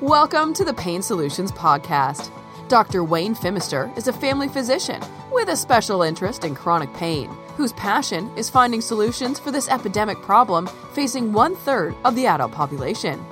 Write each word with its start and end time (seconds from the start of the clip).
Welcome 0.00 0.54
to 0.54 0.64
the 0.64 0.72
Pain 0.72 1.02
Solutions 1.02 1.52
Podcast. 1.52 2.30
Dr. 2.68 3.04
Wayne 3.04 3.34
Phimister 3.34 3.94
is 3.98 4.08
a 4.08 4.14
family 4.14 4.48
physician 4.48 4.98
with 5.30 5.50
a 5.50 5.56
special 5.56 6.00
interest 6.00 6.42
in 6.42 6.54
chronic 6.54 6.90
pain, 6.94 7.28
whose 7.58 7.74
passion 7.74 8.30
is 8.34 8.48
finding 8.48 8.80
solutions 8.80 9.38
for 9.38 9.50
this 9.50 9.68
epidemic 9.68 10.16
problem 10.22 10.68
facing 10.94 11.34
one 11.34 11.54
third 11.54 11.94
of 12.06 12.14
the 12.14 12.26
adult 12.26 12.50
population. 12.50 13.22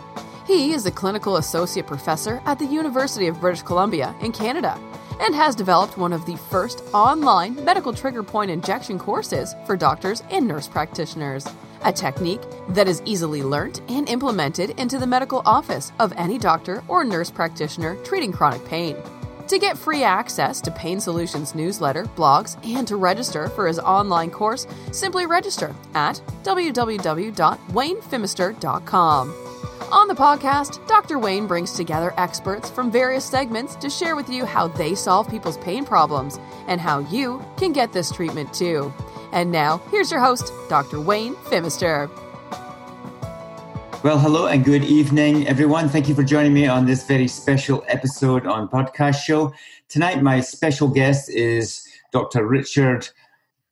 He 0.46 0.74
is 0.74 0.84
a 0.84 0.90
clinical 0.90 1.38
associate 1.38 1.86
professor 1.86 2.42
at 2.44 2.58
the 2.58 2.66
University 2.66 3.28
of 3.28 3.40
British 3.40 3.62
Columbia 3.62 4.14
in 4.20 4.30
Canada 4.30 4.78
and 5.20 5.34
has 5.34 5.56
developed 5.56 5.96
one 5.96 6.12
of 6.12 6.26
the 6.26 6.36
first 6.36 6.82
online 6.92 7.64
medical 7.64 7.94
trigger 7.94 8.22
point 8.22 8.50
injection 8.50 8.98
courses 8.98 9.54
for 9.64 9.74
doctors 9.74 10.22
and 10.30 10.46
nurse 10.46 10.68
practitioners 10.68 11.46
a 11.84 11.92
technique 11.92 12.40
that 12.70 12.88
is 12.88 13.02
easily 13.04 13.42
learnt 13.42 13.82
and 13.88 14.08
implemented 14.08 14.70
into 14.78 14.98
the 14.98 15.06
medical 15.06 15.42
office 15.44 15.92
of 15.98 16.12
any 16.16 16.38
doctor 16.38 16.82
or 16.88 17.04
nurse 17.04 17.30
practitioner 17.30 17.96
treating 18.04 18.32
chronic 18.32 18.64
pain. 18.64 18.96
To 19.48 19.58
get 19.58 19.76
free 19.78 20.04
access 20.04 20.60
to 20.60 20.70
Pain 20.70 21.00
Solutions 21.00 21.54
newsletter, 21.54 22.04
blogs, 22.04 22.62
and 22.66 22.86
to 22.86 22.96
register 22.96 23.48
for 23.48 23.66
his 23.66 23.78
online 23.78 24.30
course, 24.30 24.66
simply 24.92 25.24
register 25.24 25.74
at 25.94 26.20
www.waynephimister.com. 26.42 29.34
On 29.90 30.06
the 30.06 30.14
podcast, 30.14 30.86
Dr. 30.86 31.18
Wayne 31.18 31.46
brings 31.46 31.72
together 31.72 32.12
experts 32.18 32.68
from 32.68 32.90
various 32.90 33.24
segments 33.24 33.74
to 33.76 33.88
share 33.88 34.16
with 34.16 34.28
you 34.28 34.44
how 34.44 34.68
they 34.68 34.94
solve 34.94 35.30
people's 35.30 35.56
pain 35.58 35.86
problems 35.86 36.38
and 36.66 36.78
how 36.78 36.98
you 36.98 37.42
can 37.56 37.72
get 37.72 37.94
this 37.94 38.12
treatment 38.12 38.52
too. 38.52 38.92
And 39.32 39.52
now, 39.52 39.78
here's 39.90 40.10
your 40.10 40.20
host, 40.20 40.52
Dr. 40.68 41.00
Wayne 41.00 41.34
Phimister. 41.36 42.10
Well, 44.02 44.18
hello 44.18 44.46
and 44.46 44.64
good 44.64 44.84
evening, 44.84 45.46
everyone. 45.48 45.88
Thank 45.88 46.08
you 46.08 46.14
for 46.14 46.22
joining 46.22 46.54
me 46.54 46.66
on 46.66 46.86
this 46.86 47.04
very 47.04 47.28
special 47.28 47.84
episode 47.88 48.46
on 48.46 48.68
Podcast 48.68 49.22
Show. 49.22 49.52
Tonight, 49.88 50.22
my 50.22 50.40
special 50.40 50.88
guest 50.88 51.28
is 51.30 51.86
Dr. 52.12 52.46
Richard 52.46 53.08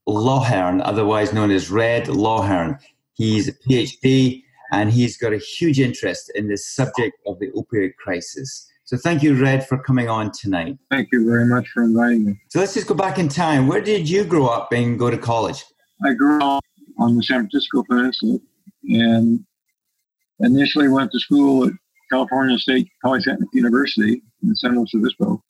Lawhern, 0.08 0.82
otherwise 0.84 1.32
known 1.32 1.50
as 1.50 1.70
Red 1.70 2.06
Lawhern. 2.06 2.78
He's 3.12 3.48
a 3.48 3.52
PhD 3.52 4.42
and 4.72 4.90
he's 4.90 5.16
got 5.16 5.32
a 5.32 5.38
huge 5.38 5.80
interest 5.80 6.30
in 6.34 6.48
the 6.48 6.56
subject 6.56 7.16
of 7.26 7.38
the 7.38 7.50
opioid 7.52 7.94
crisis. 7.96 8.70
So 8.86 8.96
thank 8.96 9.20
you, 9.20 9.34
Red, 9.34 9.66
for 9.66 9.78
coming 9.78 10.08
on 10.08 10.30
tonight. 10.30 10.78
Thank 10.92 11.08
you 11.10 11.28
very 11.28 11.44
much 11.44 11.66
for 11.70 11.82
inviting 11.82 12.24
me. 12.24 12.40
So 12.50 12.60
let's 12.60 12.72
just 12.72 12.86
go 12.86 12.94
back 12.94 13.18
in 13.18 13.28
time. 13.28 13.66
Where 13.66 13.80
did 13.80 14.08
you 14.08 14.22
grow 14.24 14.46
up 14.46 14.72
and 14.72 14.96
go 14.96 15.10
to 15.10 15.18
college? 15.18 15.64
I 16.04 16.12
grew 16.12 16.40
up 16.40 16.62
on 16.96 17.16
the 17.16 17.22
San 17.24 17.40
Francisco 17.40 17.82
Peninsula 17.82 18.38
and 18.84 19.44
initially 20.38 20.86
went 20.86 21.10
to 21.10 21.18
school 21.18 21.66
at 21.66 21.72
California 22.12 22.56
State 22.58 22.88
Polytechnic 23.02 23.48
University 23.52 24.22
in 24.44 24.54
San 24.54 24.76
Luis 24.76 24.94
Obispo. 24.94 25.42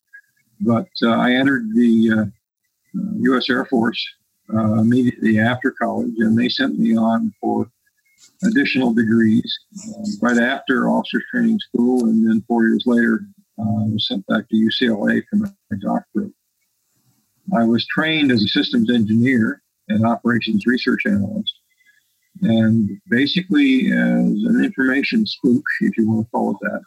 But 0.61 0.89
uh, 1.03 1.11
I 1.11 1.33
entered 1.33 1.67
the 1.75 2.11
uh, 2.19 3.05
U.S. 3.19 3.51
Air 3.51 3.67
Force 3.67 4.03
uh, 4.55 4.81
immediately 4.81 5.41
after 5.41 5.73
college, 5.73 6.15
and 6.21 6.39
they 6.39 6.49
sent 6.49 6.79
me 6.79 6.97
on 6.97 7.35
for 7.39 7.71
additional 8.45 8.93
degrees 8.93 9.59
um, 9.95 10.05
right 10.21 10.39
after 10.39 10.89
officers 10.89 11.23
training 11.31 11.59
school, 11.59 12.05
and 12.05 12.29
then 12.29 12.43
four 12.47 12.65
years 12.65 12.85
later, 12.87 13.21
uh, 13.59 13.63
I 13.63 13.89
was 13.89 14.07
sent 14.07 14.27
back 14.27 14.49
to 14.49 14.57
UCLA 14.57 15.23
for 15.29 15.37
my 15.37 15.51
doctorate. 15.81 16.33
I 17.57 17.65
was 17.65 17.87
trained 17.87 18.33
as 18.33 18.43
a 18.43 18.49
systems 18.49 18.91
engineer 18.91 19.63
and 19.89 20.05
operations 20.05 20.67
research 20.67 21.03
analyst, 21.07 21.55
and 22.43 22.91
basically 23.09 23.87
as 23.93 24.43
an 24.45 24.63
information 24.65 25.27
spook, 25.27 25.63
if 25.81 25.97
you 25.97 26.09
want 26.09 26.27
to 26.27 26.31
call 26.31 26.51
it 26.53 26.59
that. 26.63 26.83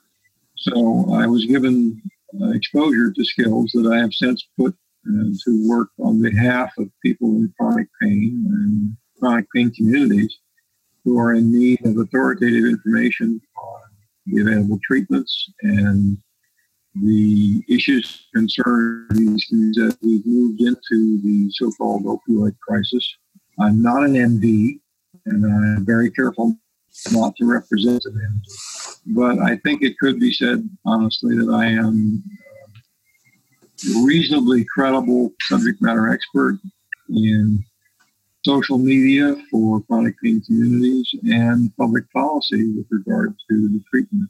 So 0.57 1.13
I 1.13 1.25
was 1.25 1.45
given 1.45 2.01
uh, 2.41 2.51
exposure 2.51 3.11
to 3.11 3.25
skills 3.25 3.71
that 3.73 3.89
I 3.91 3.99
have 3.99 4.13
since 4.13 4.47
put 4.57 4.75
uh, 5.07 5.29
to 5.45 5.69
work 5.69 5.89
on 5.99 6.21
behalf 6.21 6.71
of 6.77 6.89
people 7.03 7.29
in 7.29 7.53
chronic 7.57 7.87
pain 8.01 8.45
and 8.49 8.97
chronic 9.17 9.45
pain 9.55 9.71
communities 9.71 10.37
who 11.03 11.17
are 11.17 11.33
in 11.33 11.51
need 11.51 11.85
of 11.85 11.97
authoritative 11.97 12.65
information 12.65 13.41
on 13.57 13.81
the 14.25 14.41
available 14.41 14.79
treatments 14.85 15.49
and 15.61 16.17
the 16.95 17.63
issues 17.69 18.27
concerning 18.35 19.33
these 19.33 19.75
that 19.75 19.97
we've 20.01 20.25
moved 20.25 20.61
into 20.61 21.21
the 21.21 21.49
so-called 21.53 22.03
opioid 22.03 22.57
crisis. 22.59 23.17
I'm 23.59 23.81
not 23.81 24.03
an 24.03 24.13
MD, 24.13 24.79
and 25.25 25.45
I'm 25.45 25.85
very 25.85 26.11
careful 26.11 26.57
not 27.11 27.35
to 27.37 27.45
represent 27.45 28.03
MD. 28.05 29.01
But 29.07 29.39
I 29.39 29.57
think 29.57 29.81
it 29.81 29.97
could 29.99 30.19
be 30.19 30.33
said 30.33 30.67
honestly 30.85 31.37
that 31.37 31.49
I 31.49 31.65
am 31.65 32.23
a 33.85 34.03
reasonably 34.03 34.65
credible 34.65 35.31
subject 35.41 35.81
matter 35.81 36.09
expert 36.09 36.59
in 37.09 37.63
social 38.45 38.77
media 38.77 39.35
for 39.51 39.81
chronic 39.81 40.15
pain 40.23 40.41
communities 40.41 41.13
and 41.23 41.75
public 41.77 42.11
policy 42.11 42.71
with 42.73 42.85
regard 42.89 43.35
to 43.49 43.67
the 43.69 43.81
treatment. 43.89 44.29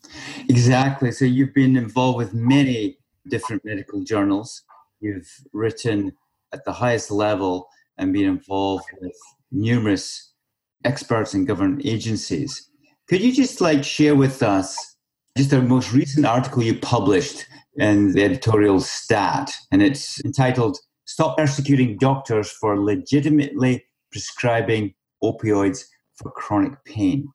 Exactly. 0.50 1.12
So 1.12 1.26
you've 1.26 1.54
been 1.54 1.76
involved 1.76 2.18
with 2.18 2.34
many 2.34 2.98
different 3.28 3.64
medical 3.64 4.04
journals. 4.04 4.64
You've 5.00 5.30
written 5.54 6.14
at 6.52 6.66
the 6.66 6.72
highest 6.72 7.12
level 7.12 7.68
and 7.98 8.12
been 8.12 8.26
involved 8.26 8.86
with 9.00 9.16
numerous 9.52 10.34
experts 10.84 11.34
and 11.34 11.46
government 11.46 11.86
agencies. 11.86 12.70
Could 13.08 13.22
you 13.22 13.34
just 13.34 13.62
like 13.62 13.84
share 13.84 14.16
with 14.16 14.42
us 14.42 14.96
just 15.38 15.52
the 15.52 15.62
most 15.62 15.94
recent 15.94 16.26
article 16.26 16.64
you 16.64 16.78
published 16.80 17.46
in 17.78 18.12
the 18.14 18.24
editorial 18.24 18.80
stat 18.80 19.52
and 19.72 19.82
it's 19.82 20.24
entitled 20.26 20.78
Stop 21.06 21.38
Persecuting 21.38 21.98
Doctors 21.98 22.52
for 22.52 22.80
Legitimately 22.80 23.84
prescribing 24.12 24.94
opioids 25.24 25.86
for 26.16 26.32
chronic 26.32 26.74
pain. 26.86 27.28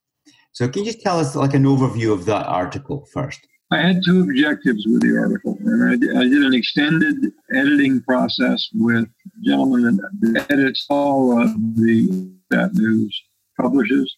So, 0.52 0.68
can 0.68 0.84
you 0.84 0.92
just 0.92 1.02
tell 1.02 1.18
us 1.18 1.34
like 1.34 1.54
an 1.54 1.64
overview 1.64 2.12
of 2.12 2.26
that 2.26 2.46
article 2.46 3.06
first? 3.12 3.46
I 3.70 3.78
had 3.78 4.04
two 4.04 4.22
objectives 4.22 4.86
with 4.86 5.02
the 5.02 5.16
article, 5.18 5.58
and 5.60 5.90
I 5.90 5.96
did, 5.96 6.16
I 6.16 6.24
did 6.24 6.42
an 6.42 6.54
extended 6.54 7.16
editing 7.52 8.02
process 8.02 8.68
with 8.74 9.08
gentlemen 9.42 9.98
that 10.20 10.46
edits 10.50 10.86
all 10.90 11.40
of 11.40 11.48
the 11.76 12.30
Stat 12.46 12.74
News 12.74 13.22
publishes. 13.60 14.16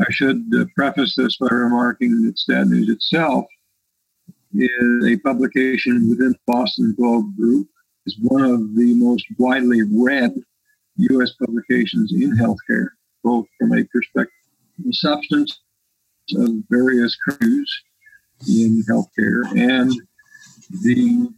I 0.00 0.10
should 0.10 0.42
uh, 0.58 0.64
preface 0.74 1.14
this 1.14 1.36
by 1.36 1.48
remarking 1.50 2.22
that 2.24 2.38
Stat 2.38 2.66
News 2.66 2.88
itself 2.88 3.44
is 4.54 5.06
a 5.06 5.18
publication 5.18 6.08
within 6.08 6.34
Boston 6.46 6.94
Globe 6.96 7.36
Group. 7.36 7.68
is 8.06 8.16
one 8.20 8.42
of 8.42 8.74
the 8.74 8.94
most 8.94 9.24
widely 9.38 9.82
read 9.82 10.34
U.S. 10.96 11.32
publications 11.32 12.12
in 12.12 12.36
healthcare, 12.36 12.88
both 13.22 13.46
from 13.58 13.72
a 13.72 13.84
perspective 13.84 14.32
of 14.78 14.84
the 14.84 14.92
substance 14.92 15.60
of 16.36 16.50
various 16.70 17.16
crews 17.16 17.82
in 18.48 18.82
healthcare 18.88 19.44
and 19.56 19.92
the 20.82 21.28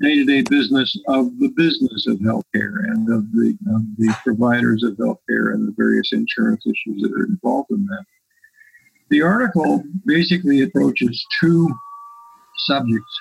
day-to-day 0.00 0.42
business 0.42 0.96
of 1.08 1.38
the 1.38 1.48
business 1.56 2.06
of 2.06 2.18
healthcare 2.18 2.84
and 2.84 3.08
of 3.12 3.30
the, 3.32 3.56
of 3.74 3.82
the 3.98 4.14
providers 4.24 4.82
of 4.82 4.94
healthcare 4.96 5.52
and 5.52 5.68
the 5.68 5.74
various 5.76 6.12
insurance 6.12 6.64
issues 6.66 7.02
that 7.02 7.12
are 7.12 7.26
involved 7.26 7.70
in 7.70 7.84
that. 7.86 8.04
The 9.10 9.22
article 9.22 9.84
basically 10.06 10.62
approaches 10.62 11.24
two 11.40 11.70
subjects 12.66 13.20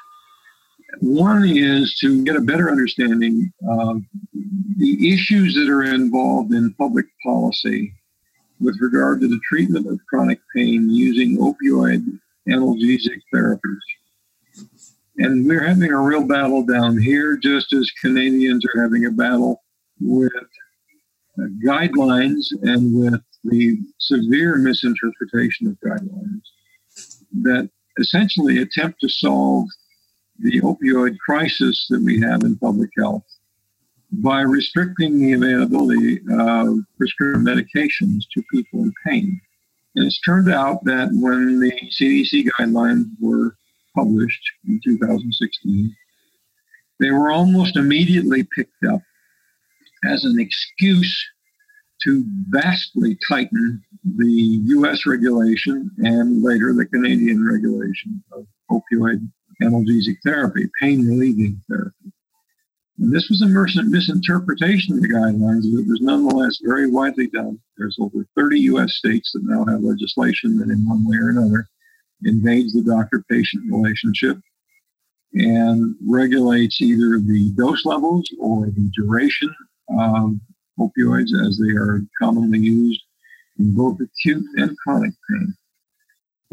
one 1.00 1.48
is 1.48 1.98
to 2.00 2.24
get 2.24 2.36
a 2.36 2.42
better 2.42 2.70
understanding 2.70 3.52
of 3.68 4.02
the 4.78 5.14
issues 5.14 5.54
that 5.56 5.70
are 5.70 5.84
involved 5.84 6.54
in 6.54 6.74
public 6.76 7.06
policy 7.24 7.94
with 8.60 8.80
regard 8.80 9.22
to 9.22 9.28
the 9.28 9.40
treatment 9.48 9.88
of 9.88 10.00
chronic 10.08 10.40
pain 10.56 10.90
using 10.90 11.38
opioid 11.38 12.04
analgesic 12.48 13.22
therapies. 13.34 13.60
And 15.18 15.48
we're 15.48 15.66
having 15.66 15.92
a 15.92 16.02
real 16.02 16.26
battle 16.26 16.66
down 16.66 17.00
here, 17.00 17.38
just 17.38 17.74
as 17.74 17.92
Canadians 18.02 18.66
are 18.66 18.82
having 18.82 19.06
a 19.06 19.12
battle 19.12 19.64
with 20.00 20.32
guidelines 21.66 22.46
and 22.62 22.94
with 23.00 23.22
the 23.44 23.78
severe 24.00 24.58
misinterpretation 24.58 25.68
of 25.68 25.78
guidelines 25.82 26.42
that 27.42 27.70
essentially 28.00 28.60
attempt 28.60 29.00
to 29.02 29.10
solve 29.10 29.68
the 30.40 30.62
opioid 30.62 31.18
crisis 31.20 31.88
that 31.90 32.02
we 32.02 32.20
have 32.20 32.44
in 32.44 32.58
public 32.58 32.90
health 32.98 33.24
by 34.12 34.42
restricting 34.42 35.20
the 35.20 35.34
availability 35.34 36.20
of 36.32 36.78
prescription 36.98 37.44
medications 37.44 38.24
to 38.32 38.44
people 38.52 38.82
in 38.82 38.94
pain. 39.06 39.42
And 39.96 40.06
it's 40.06 40.20
turned 40.22 40.52
out 40.52 40.84
that 40.86 41.10
when 41.14 41.60
the 41.60 41.72
CDC 41.72 42.48
guidelines 42.60 43.06
were 43.20 43.56
published 43.96 44.44
in 44.68 44.80
2016, 44.84 45.96
they 47.00 47.12
were 47.12 47.32
almost 47.32 47.76
immediately 47.76 48.48
picked 48.56 48.86
up 48.86 49.02
as 50.06 50.26
an 50.26 50.40
excuse 50.40 51.30
to 52.04 52.24
vastly 52.50 53.18
tighten 53.28 53.82
the 54.18 54.60
US 54.66 55.06
regulation 55.06 55.90
and 56.00 56.44
later 56.44 56.74
the 56.74 56.86
Canadian 56.86 57.46
regulation 57.46 58.22
of 58.34 58.46
opioid 58.70 59.26
analgesic 59.64 60.18
therapy, 60.24 60.70
pain 60.82 61.08
relieving 61.08 61.62
therapy. 61.70 62.12
And 63.00 63.12
this 63.12 63.28
was 63.30 63.42
a 63.42 63.48
misinterpretation 63.48 64.96
of 64.96 65.02
the 65.02 65.08
guidelines, 65.08 65.64
but 65.72 65.82
it 65.82 65.88
was 65.88 66.02
nonetheless 66.02 66.60
very 66.64 66.88
widely 66.90 67.28
done. 67.28 67.60
There's 67.78 67.98
over 68.00 68.26
30 68.36 68.60
U.S. 68.60 68.96
states 68.96 69.32
that 69.32 69.44
now 69.44 69.66
have 69.66 69.82
legislation 69.82 70.58
that, 70.58 70.70
in 70.70 70.88
one 70.88 71.04
way 71.08 71.18
or 71.18 71.30
another, 71.30 71.68
invades 72.24 72.74
the 72.74 72.84
doctor 72.84 73.24
patient 73.30 73.64
relationship 73.72 74.38
and 75.34 75.96
regulates 76.08 76.80
either 76.82 77.18
the 77.20 77.52
dose 77.58 77.84
levels 77.86 78.30
or 78.40 78.68
the 78.68 78.92
duration 78.96 79.54
of 79.90 80.36
opioids 80.80 81.34
as 81.48 81.58
they 81.58 81.74
are 81.76 82.02
commonly 82.22 82.60
used 82.60 83.02
in 83.58 83.74
both 83.76 84.00
acute 84.00 84.46
and 84.58 84.78
chronic 84.78 85.14
pain. 85.30 85.56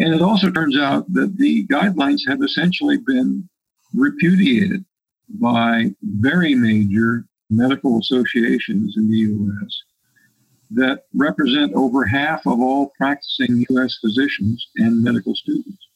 And 0.00 0.14
it 0.14 0.22
also 0.22 0.50
turns 0.50 0.78
out 0.78 1.12
that 1.12 1.36
the 1.36 1.66
guidelines 1.66 2.20
have 2.26 2.42
essentially 2.42 2.96
been 2.96 3.46
repudiated 3.92 4.82
by 5.28 5.94
very 6.02 6.54
major 6.54 7.26
medical 7.50 7.98
associations 7.98 8.96
in 8.96 9.10
the 9.10 9.18
U.S. 9.18 9.82
that 10.70 11.04
represent 11.12 11.74
over 11.74 12.06
half 12.06 12.46
of 12.46 12.60
all 12.60 12.92
practicing 12.96 13.66
U.S. 13.68 13.98
physicians 14.00 14.66
and 14.76 15.04
medical 15.04 15.34
students. 15.34 15.86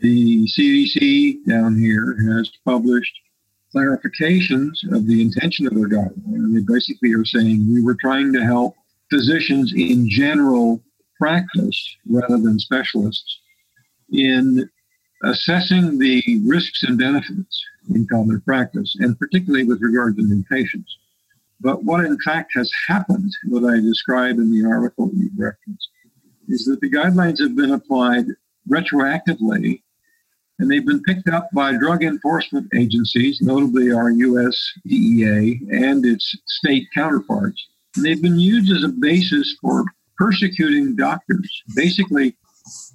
The 0.00 0.46
CDC 0.46 1.46
down 1.46 1.78
here 1.78 2.18
has 2.34 2.50
published 2.66 3.14
clarifications 3.74 4.72
of 4.92 5.06
the 5.06 5.22
intention 5.22 5.66
of 5.66 5.74
their 5.74 5.88
guideline. 5.88 6.54
They 6.54 6.60
basically 6.70 7.14
are 7.14 7.24
saying 7.24 7.66
we 7.72 7.82
were 7.82 7.96
trying 7.98 8.30
to 8.34 8.44
help 8.44 8.74
physicians 9.10 9.72
in 9.74 10.06
general 10.06 10.82
practice 11.24 11.96
rather 12.06 12.36
than 12.36 12.58
specialists 12.58 13.40
in 14.12 14.68
assessing 15.22 15.98
the 15.98 16.22
risks 16.44 16.82
and 16.82 16.98
benefits 16.98 17.64
in 17.94 18.06
common 18.12 18.42
practice, 18.42 18.94
and 19.00 19.18
particularly 19.18 19.64
with 19.64 19.80
regard 19.80 20.16
to 20.16 20.22
new 20.22 20.44
patients. 20.50 20.98
But 21.62 21.82
what 21.82 22.04
in 22.04 22.18
fact 22.20 22.52
has 22.56 22.70
happened, 22.88 23.32
what 23.48 23.64
I 23.64 23.80
describe 23.80 24.36
in 24.36 24.52
the 24.52 24.68
article 24.68 25.10
you 25.14 25.30
referenced, 25.34 25.88
is 26.48 26.66
that 26.66 26.82
the 26.82 26.90
guidelines 26.90 27.40
have 27.40 27.56
been 27.56 27.72
applied 27.72 28.26
retroactively 28.68 29.80
and 30.58 30.70
they've 30.70 30.84
been 30.84 31.02
picked 31.04 31.30
up 31.30 31.48
by 31.54 31.74
drug 31.74 32.04
enforcement 32.04 32.68
agencies, 32.74 33.40
notably 33.40 33.92
our 33.92 34.10
U.S. 34.10 34.56
DEA 34.86 35.58
and 35.70 36.04
its 36.04 36.36
state 36.46 36.86
counterparts. 36.94 37.66
And 37.96 38.04
they've 38.04 38.20
been 38.20 38.38
used 38.38 38.70
as 38.70 38.84
a 38.84 38.88
basis 38.88 39.56
for 39.62 39.86
persecuting 40.16 40.96
doctors, 40.96 41.62
basically 41.74 42.36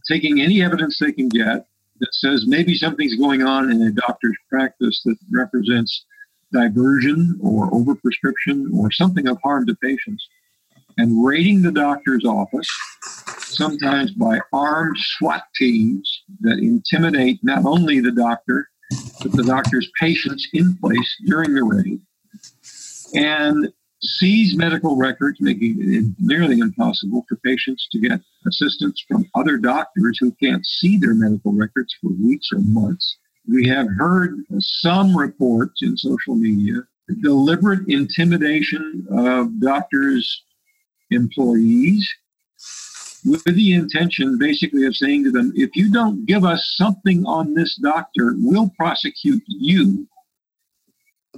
taking 0.08 0.42
any 0.42 0.62
evidence 0.62 0.98
they 1.00 1.12
can 1.12 1.30
get 1.30 1.68
that 2.00 2.14
says 2.14 2.46
maybe 2.48 2.76
something's 2.76 3.16
going 3.16 3.44
on 3.44 3.72
in 3.72 3.82
a 3.82 3.92
doctor's 3.92 4.38
practice 4.50 5.02
that 5.06 5.18
represents 5.32 6.06
diversion 6.52 7.38
or 7.42 7.70
overprescription 7.72 8.74
or 8.74 8.92
something 8.92 9.28
of 9.28 9.38
harm 9.44 9.66
to 9.68 9.76
patients, 9.76 10.28
and 10.98 11.24
raiding 11.24 11.62
the 11.62 11.72
doctor's 11.72 12.26
office, 12.26 12.68
sometimes 13.38 14.12
by 14.12 14.40
armed 14.52 14.98
SWAT 14.98 15.44
teams 15.56 16.24
that 16.42 16.58
intimidate 16.60 17.40
not 17.44 17.66
only 17.66 18.00
the 18.00 18.12
doctor, 18.12 18.70
but 19.22 19.32
the 19.34 19.44
doctor's 19.44 19.90
patients 20.00 20.48
in 20.54 20.76
place 20.78 21.16
during 21.26 21.54
the 21.54 21.64
raid, 21.64 22.02
and 23.14 23.72
seize 24.02 24.56
medical 24.56 24.96
records, 24.96 25.42
making 25.42 25.78
it 25.80 26.06
nearly 26.20 26.60
impossible 26.60 27.26
for 27.28 27.36
patients 27.38 27.88
to 27.92 28.00
get 28.00 28.22
assistance 28.48 29.04
from 29.08 29.30
other 29.36 29.58
doctors 29.58 30.18
who 30.20 30.32
can't 30.42 30.66
see 30.66 30.98
their 30.98 31.14
medical 31.14 31.54
records 31.54 31.96
for 32.02 32.10
weeks 32.10 32.50
or 32.52 32.60
months. 32.60 33.18
We 33.48 33.68
have 33.68 33.88
heard 33.98 34.44
some 34.60 35.16
reports 35.16 35.82
in 35.82 35.98
social 35.98 36.36
media 36.36 36.84
deliberate 37.22 37.88
intimidation 37.88 39.08
of 39.10 39.60
doctors' 39.60 40.44
employees 41.10 42.08
with 43.26 43.44
the 43.46 43.74
intention 43.74 44.38
basically 44.38 44.86
of 44.86 44.96
saying 44.96 45.24
to 45.24 45.32
them, 45.32 45.52
if 45.56 45.76
you 45.76 45.92
don't 45.92 46.26
give 46.26 46.46
us 46.46 46.74
something 46.78 47.26
on 47.26 47.54
this 47.54 47.76
doctor, 47.76 48.36
we'll 48.38 48.70
prosecute 48.78 49.44
you 49.48 50.08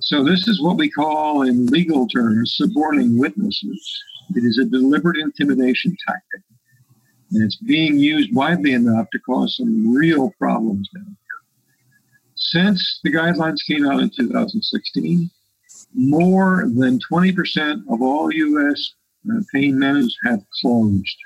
so 0.01 0.23
this 0.23 0.47
is 0.47 0.61
what 0.61 0.77
we 0.77 0.89
call 0.89 1.43
in 1.43 1.67
legal 1.67 2.07
terms 2.07 2.55
suborning 2.55 3.17
witnesses. 3.17 4.03
It 4.35 4.43
is 4.43 4.57
a 4.57 4.65
deliberate 4.65 5.17
intimidation 5.17 5.95
tactic. 6.07 6.41
And 7.31 7.43
it's 7.43 7.57
being 7.57 7.97
used 7.97 8.33
widely 8.33 8.73
enough 8.73 9.09
to 9.11 9.19
cause 9.19 9.57
some 9.57 9.93
real 9.93 10.31
problems 10.37 10.89
down 10.93 11.05
here. 11.05 12.27
Since 12.35 12.99
the 13.03 13.11
guidelines 13.11 13.65
came 13.65 13.85
out 13.85 14.01
in 14.01 14.09
2016, 14.09 15.29
more 15.93 16.65
than 16.75 16.99
20% 17.11 17.83
of 17.89 18.01
all 18.01 18.33
U.S. 18.33 18.93
Uh, 19.29 19.41
pain 19.53 19.77
managers 19.77 20.17
have 20.25 20.41
closed. 20.61 21.17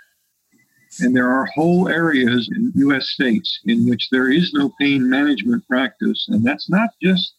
And 1.00 1.16
there 1.16 1.30
are 1.30 1.46
whole 1.48 1.90
areas 1.90 2.50
in 2.56 2.72
U.S. 2.76 3.10
states 3.10 3.60
in 3.66 3.90
which 3.90 4.10
there 4.12 4.32
is 4.32 4.54
no 4.54 4.72
pain 4.80 5.10
management 5.10 5.68
practice. 5.68 6.28
And 6.30 6.46
that's 6.46 6.70
not 6.70 6.90
just 7.02 7.36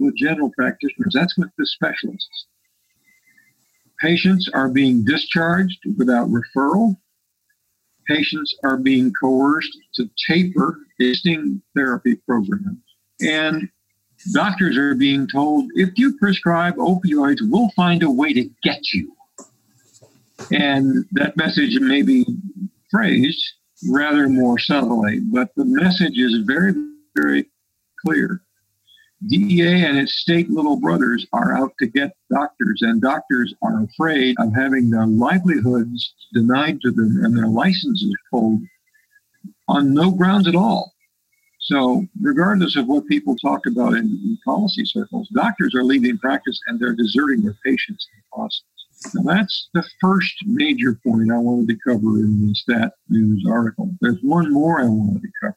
with 0.00 0.16
general 0.16 0.50
practitioners, 0.56 1.12
that's 1.14 1.36
with 1.36 1.50
the 1.56 1.66
specialists. 1.66 2.46
Patients 4.00 4.48
are 4.54 4.68
being 4.68 5.04
discharged 5.04 5.78
without 5.98 6.28
referral. 6.28 6.96
Patients 8.06 8.54
are 8.64 8.78
being 8.78 9.12
coerced 9.12 9.76
to 9.94 10.10
taper 10.26 10.78
existing 10.98 11.62
therapy 11.76 12.16
programs. 12.16 12.78
And 13.20 13.68
doctors 14.32 14.76
are 14.76 14.94
being 14.94 15.28
told 15.28 15.66
if 15.74 15.90
you 15.96 16.16
prescribe 16.18 16.76
opioids, 16.76 17.38
we'll 17.42 17.70
find 17.76 18.02
a 18.02 18.10
way 18.10 18.32
to 18.32 18.50
get 18.62 18.92
you. 18.92 19.14
And 20.50 21.04
that 21.12 21.36
message 21.36 21.78
may 21.78 22.02
be 22.02 22.24
phrased 22.90 23.44
rather 23.88 24.28
more 24.28 24.58
subtly, 24.58 25.20
but 25.20 25.50
the 25.56 25.64
message 25.64 26.18
is 26.18 26.38
very, 26.46 26.74
very 27.14 27.46
clear. 28.04 28.42
DEA 29.26 29.84
and 29.84 29.98
its 29.98 30.14
state 30.14 30.48
little 30.48 30.76
brothers 30.76 31.26
are 31.32 31.56
out 31.56 31.72
to 31.78 31.86
get 31.86 32.16
doctors, 32.30 32.80
and 32.80 33.02
doctors 33.02 33.54
are 33.62 33.82
afraid 33.82 34.34
of 34.38 34.54
having 34.54 34.88
their 34.88 35.06
livelihoods 35.06 36.14
denied 36.32 36.80
to 36.80 36.90
them 36.90 37.22
and 37.22 37.36
their 37.36 37.48
licenses 37.48 38.14
pulled 38.30 38.62
on 39.68 39.92
no 39.92 40.10
grounds 40.10 40.48
at 40.48 40.56
all. 40.56 40.92
So, 41.60 42.06
regardless 42.20 42.76
of 42.76 42.86
what 42.86 43.06
people 43.06 43.36
talk 43.36 43.66
about 43.66 43.92
in, 43.92 44.06
in 44.06 44.38
policy 44.44 44.84
circles, 44.86 45.28
doctors 45.34 45.74
are 45.74 45.84
leaving 45.84 46.16
practice 46.18 46.58
and 46.66 46.80
they're 46.80 46.94
deserting 46.94 47.42
their 47.42 47.58
patients 47.64 48.08
in 48.12 48.18
the 48.20 48.36
process. 48.36 49.14
Now, 49.14 49.34
that's 49.34 49.68
the 49.74 49.84
first 50.00 50.34
major 50.46 50.98
point 51.06 51.30
I 51.30 51.38
wanted 51.38 51.68
to 51.68 51.78
cover 51.86 52.18
in 52.18 52.46
the 52.46 52.54
Stat 52.54 52.94
News 53.10 53.44
article. 53.48 53.94
There's 54.00 54.20
one 54.22 54.52
more 54.52 54.80
I 54.80 54.86
wanted 54.86 55.22
to 55.22 55.28
cover 55.42 55.56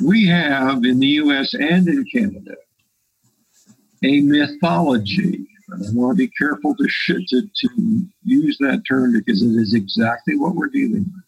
we 0.00 0.26
have 0.26 0.84
in 0.84 0.98
the 0.98 1.06
US 1.06 1.54
and 1.54 1.88
in 1.88 2.04
Canada 2.12 2.56
a 4.04 4.20
mythology. 4.20 5.46
And 5.68 5.86
I 5.86 5.90
want 5.92 6.16
to 6.16 6.26
be 6.26 6.30
careful 6.38 6.76
to, 6.76 6.86
to, 7.08 7.42
to 7.42 8.06
use 8.24 8.58
that 8.60 8.82
term 8.88 9.12
because 9.12 9.42
it 9.42 9.56
is 9.56 9.74
exactly 9.74 10.36
what 10.36 10.54
we're 10.54 10.68
dealing 10.68 11.06
with. 11.14 11.24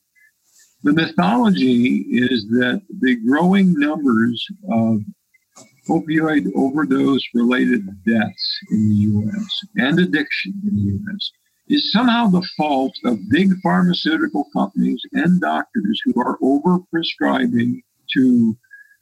The 0.83 0.93
mythology 0.93 2.05
is 2.11 2.47
that 2.51 2.83
the 3.01 3.17
growing 3.17 3.73
numbers 3.75 4.47
of 4.71 5.01
opioid 5.89 6.51
overdose 6.55 7.25
related 7.35 7.87
deaths 8.05 8.59
in 8.71 8.89
the 8.89 8.95
US 8.95 9.65
and 9.77 9.99
addiction 9.99 10.53
in 10.65 10.77
the 10.77 11.13
US 11.13 11.31
is 11.69 11.91
somehow 11.93 12.29
the 12.29 12.47
fault 12.57 12.95
of 13.05 13.19
big 13.31 13.51
pharmaceutical 13.63 14.47
companies 14.53 15.01
and 15.13 15.41
doctors 15.41 16.01
who 16.05 16.21
are 16.21 16.39
overprescribing 16.39 17.83
to 18.15 18.57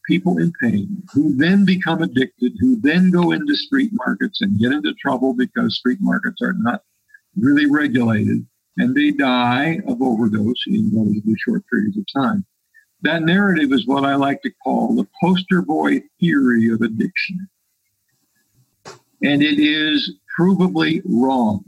people 0.07 0.39
in 0.39 0.53
pain 0.61 1.03
who 1.13 1.35
then 1.35 1.65
become 1.65 2.03
addicted, 2.03 2.53
who 2.61 2.81
then 2.81 3.11
go 3.11 3.33
into 3.33 3.57
street 3.57 3.91
markets 3.93 4.41
and 4.41 4.59
get 4.59 4.73
into 4.73 4.95
trouble 4.95 5.35
because 5.35 5.77
street 5.77 5.99
markets 6.01 6.43
are 6.43 6.55
not 6.55 6.83
really 7.37 7.71
regulated 7.71 8.47
and 8.77 8.95
they 8.95 9.11
die 9.11 9.81
of 9.87 10.03
overdose 10.03 10.67
in 10.67 10.91
relatively 10.93 11.35
short 11.39 11.63
periods 11.71 11.97
of 11.97 12.05
time. 12.15 12.45
That 13.03 13.23
narrative 13.23 13.73
is 13.73 13.87
what 13.87 14.05
I 14.05 14.15
like 14.15 14.43
to 14.43 14.53
call 14.63 14.95
the 14.95 15.07
poster 15.23 15.63
boy 15.63 16.03
theory 16.21 16.73
of 16.73 16.81
addiction. 16.81 17.49
And 19.23 19.43
it 19.43 19.59
is 19.59 20.15
provably 20.39 21.03
wrong 21.05 21.65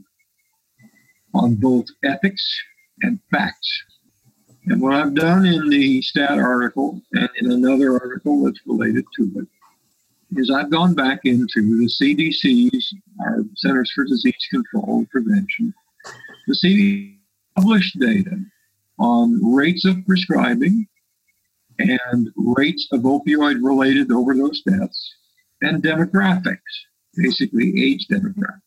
on 1.34 1.54
both 1.56 1.86
ethics 2.04 2.58
and 3.02 3.20
facts. 3.30 3.82
And 4.66 4.80
what 4.80 4.94
I've 4.94 5.14
done 5.14 5.46
in 5.46 5.68
the 5.68 6.02
stat 6.02 6.38
article 6.38 7.00
and 7.12 7.28
in 7.36 7.52
another 7.52 7.92
article 7.92 8.44
that's 8.44 8.60
related 8.66 9.04
to 9.16 9.30
it 9.36 10.38
is 10.38 10.50
I've 10.50 10.70
gone 10.70 10.94
back 10.94 11.20
into 11.24 11.78
the 11.78 11.86
CDC's, 11.86 12.92
our 13.20 13.44
Centers 13.54 13.92
for 13.92 14.04
Disease 14.04 14.34
Control 14.50 14.98
and 14.98 15.10
Prevention, 15.10 15.72
the 16.48 16.54
CDC 16.54 17.16
published 17.54 17.98
data 18.00 18.38
on 18.98 19.40
rates 19.54 19.84
of 19.84 20.04
prescribing, 20.04 20.86
and 21.78 22.30
rates 22.36 22.88
of 22.92 23.02
opioid 23.02 23.62
related 23.62 24.10
overdose 24.10 24.62
deaths 24.62 25.14
and 25.62 25.82
demographics, 25.82 26.58
basically 27.14 27.74
age 27.82 28.06
demographics. 28.08 28.62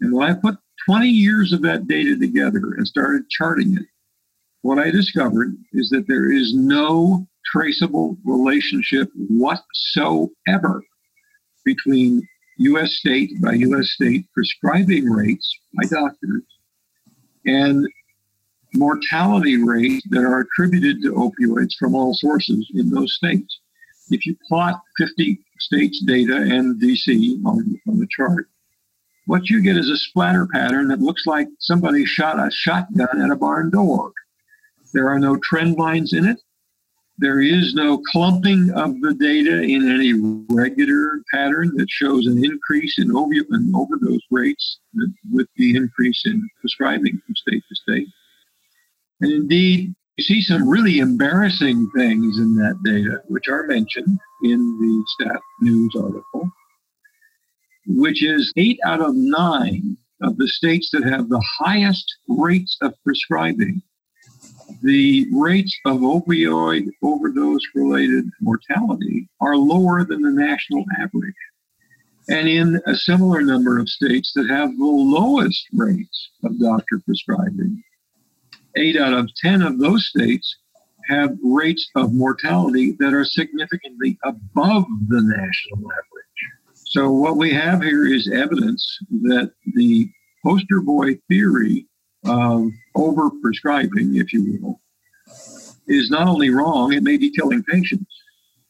And 0.00 0.12
when 0.12 0.30
I 0.30 0.34
put 0.34 0.58
20 0.86 1.08
years 1.08 1.52
of 1.52 1.62
that 1.62 1.86
data 1.88 2.16
together 2.18 2.74
and 2.76 2.86
started 2.86 3.28
charting 3.30 3.76
it, 3.76 3.86
what 4.62 4.78
I 4.78 4.90
discovered 4.90 5.56
is 5.72 5.90
that 5.90 6.06
there 6.08 6.32
is 6.32 6.54
no 6.54 7.26
traceable 7.46 8.16
relationship 8.24 9.08
whatsoever 9.14 10.82
between 11.64 12.26
U.S. 12.58 12.96
state 12.96 13.40
by 13.40 13.52
U.S. 13.52 13.90
state 13.92 14.26
prescribing 14.34 15.04
rates 15.08 15.58
by 15.76 15.88
doctors 15.88 16.42
and 17.46 17.86
mortality 18.74 19.62
rates 19.62 20.06
that 20.10 20.24
are 20.24 20.40
attributed 20.40 21.02
to 21.02 21.12
opioids 21.12 21.74
from 21.78 21.94
all 21.94 22.14
sources 22.14 22.70
in 22.74 22.90
those 22.90 23.14
states. 23.14 23.60
If 24.10 24.26
you 24.26 24.36
plot 24.48 24.80
50 24.98 25.38
states' 25.60 26.02
data 26.04 26.36
and 26.36 26.80
DC 26.80 27.44
on, 27.44 27.80
on 27.88 27.98
the 27.98 28.08
chart, 28.10 28.48
what 29.26 29.48
you 29.50 29.62
get 29.62 29.76
is 29.76 29.90
a 29.90 29.96
splatter 29.96 30.46
pattern 30.46 30.88
that 30.88 31.00
looks 31.00 31.26
like 31.26 31.48
somebody 31.58 32.04
shot 32.06 32.38
a 32.38 32.50
shotgun 32.50 33.20
at 33.22 33.30
a 33.30 33.36
barn 33.36 33.70
door. 33.70 34.12
There 34.92 35.08
are 35.08 35.18
no 35.18 35.38
trend 35.42 35.76
lines 35.76 36.12
in 36.12 36.26
it. 36.26 36.40
There 37.18 37.40
is 37.40 37.74
no 37.74 37.98
clumping 37.98 38.70
of 38.70 39.00
the 39.00 39.12
data 39.14 39.62
in 39.62 39.90
any 39.90 40.12
regular 40.54 41.22
pattern 41.32 41.72
that 41.76 41.90
shows 41.90 42.26
an 42.26 42.44
increase 42.44 42.96
in, 42.98 43.10
in 43.10 43.72
overdose 43.74 44.22
rates 44.30 44.78
with 45.32 45.48
the 45.56 45.76
increase 45.76 46.22
in 46.26 46.48
prescribing 46.60 47.20
from 47.26 47.34
state 47.34 47.62
to 47.68 47.74
state. 47.74 48.08
And 49.20 49.32
indeed, 49.32 49.94
you 50.16 50.24
see 50.24 50.40
some 50.40 50.68
really 50.68 51.00
embarrassing 51.00 51.90
things 51.96 52.38
in 52.38 52.54
that 52.56 52.80
data, 52.84 53.22
which 53.26 53.48
are 53.48 53.66
mentioned 53.66 54.18
in 54.44 54.78
the 54.80 55.04
Stat 55.08 55.40
News 55.60 55.94
article, 55.96 56.50
which 57.86 58.22
is 58.22 58.52
eight 58.56 58.78
out 58.84 59.00
of 59.00 59.14
nine 59.16 59.96
of 60.22 60.36
the 60.36 60.48
states 60.48 60.90
that 60.92 61.04
have 61.04 61.28
the 61.28 61.44
highest 61.58 62.18
rates 62.28 62.76
of 62.80 62.94
prescribing. 63.04 63.82
The 64.82 65.26
rates 65.32 65.76
of 65.86 65.98
opioid 65.98 66.88
overdose 67.02 67.62
related 67.74 68.30
mortality 68.40 69.28
are 69.40 69.56
lower 69.56 70.04
than 70.04 70.22
the 70.22 70.30
national 70.30 70.84
average. 71.00 71.34
And 72.28 72.48
in 72.48 72.80
a 72.86 72.94
similar 72.94 73.40
number 73.40 73.78
of 73.78 73.88
states 73.88 74.32
that 74.34 74.50
have 74.50 74.76
the 74.76 74.84
lowest 74.84 75.66
rates 75.72 76.30
of 76.44 76.60
doctor 76.60 77.00
prescribing, 77.04 77.82
eight 78.76 78.96
out 78.96 79.14
of 79.14 79.34
10 79.36 79.62
of 79.62 79.78
those 79.78 80.06
states 80.06 80.56
have 81.08 81.36
rates 81.42 81.88
of 81.94 82.12
mortality 82.12 82.92
that 82.98 83.14
are 83.14 83.24
significantly 83.24 84.18
above 84.24 84.84
the 85.08 85.22
national 85.22 85.90
average. 85.90 86.74
So, 86.74 87.10
what 87.10 87.36
we 87.36 87.52
have 87.52 87.82
here 87.82 88.06
is 88.06 88.30
evidence 88.30 88.98
that 89.22 89.52
the 89.74 90.10
poster 90.44 90.80
boy 90.80 91.14
theory 91.28 91.86
of 92.28 92.70
overprescribing, 92.96 94.20
if 94.20 94.32
you 94.32 94.58
will, 94.60 94.80
is 95.86 96.10
not 96.10 96.28
only 96.28 96.50
wrong, 96.50 96.92
it 96.92 97.02
may 97.02 97.16
be 97.16 97.30
killing 97.30 97.62
patients. 97.64 98.12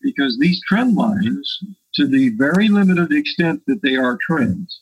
Because 0.00 0.38
these 0.38 0.62
trend 0.69 0.95
lines, 0.95 1.59
to 1.95 2.07
the 2.07 2.31
very 2.31 2.69
limited 2.69 3.12
extent 3.12 3.62
that 3.67 3.83
they 3.83 3.97
are 3.97 4.19
trends, 4.25 4.81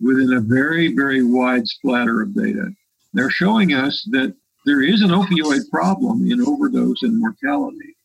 within 0.00 0.32
a 0.32 0.40
very, 0.40 0.94
very 0.94 1.24
wide 1.24 1.66
splatter 1.66 2.22
of 2.22 2.34
data, 2.34 2.70
they're 3.12 3.30
showing 3.30 3.72
us 3.72 4.06
that 4.10 4.34
there 4.66 4.82
is 4.82 5.02
an 5.02 5.10
opioid 5.10 5.68
problem 5.70 6.30
in 6.30 6.40
overdose 6.40 7.02
and 7.02 7.18
mortality, 7.18 7.96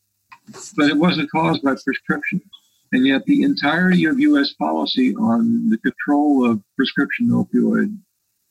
but 0.75 0.89
it 0.89 0.97
wasn't 0.97 1.31
caused 1.31 1.61
by 1.63 1.75
prescriptions. 1.83 2.43
And 2.91 3.05
yet, 3.05 3.23
the 3.25 3.43
entirety 3.43 4.05
of 4.05 4.19
U.S. 4.19 4.53
policy 4.53 5.15
on 5.15 5.69
the 5.69 5.77
control 5.77 6.49
of 6.49 6.61
prescription 6.75 7.27
opioid 7.29 7.95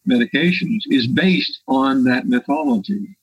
medications 0.08 0.80
is 0.86 1.06
based 1.06 1.60
on 1.68 2.04
that 2.04 2.26
mythology. 2.26 3.16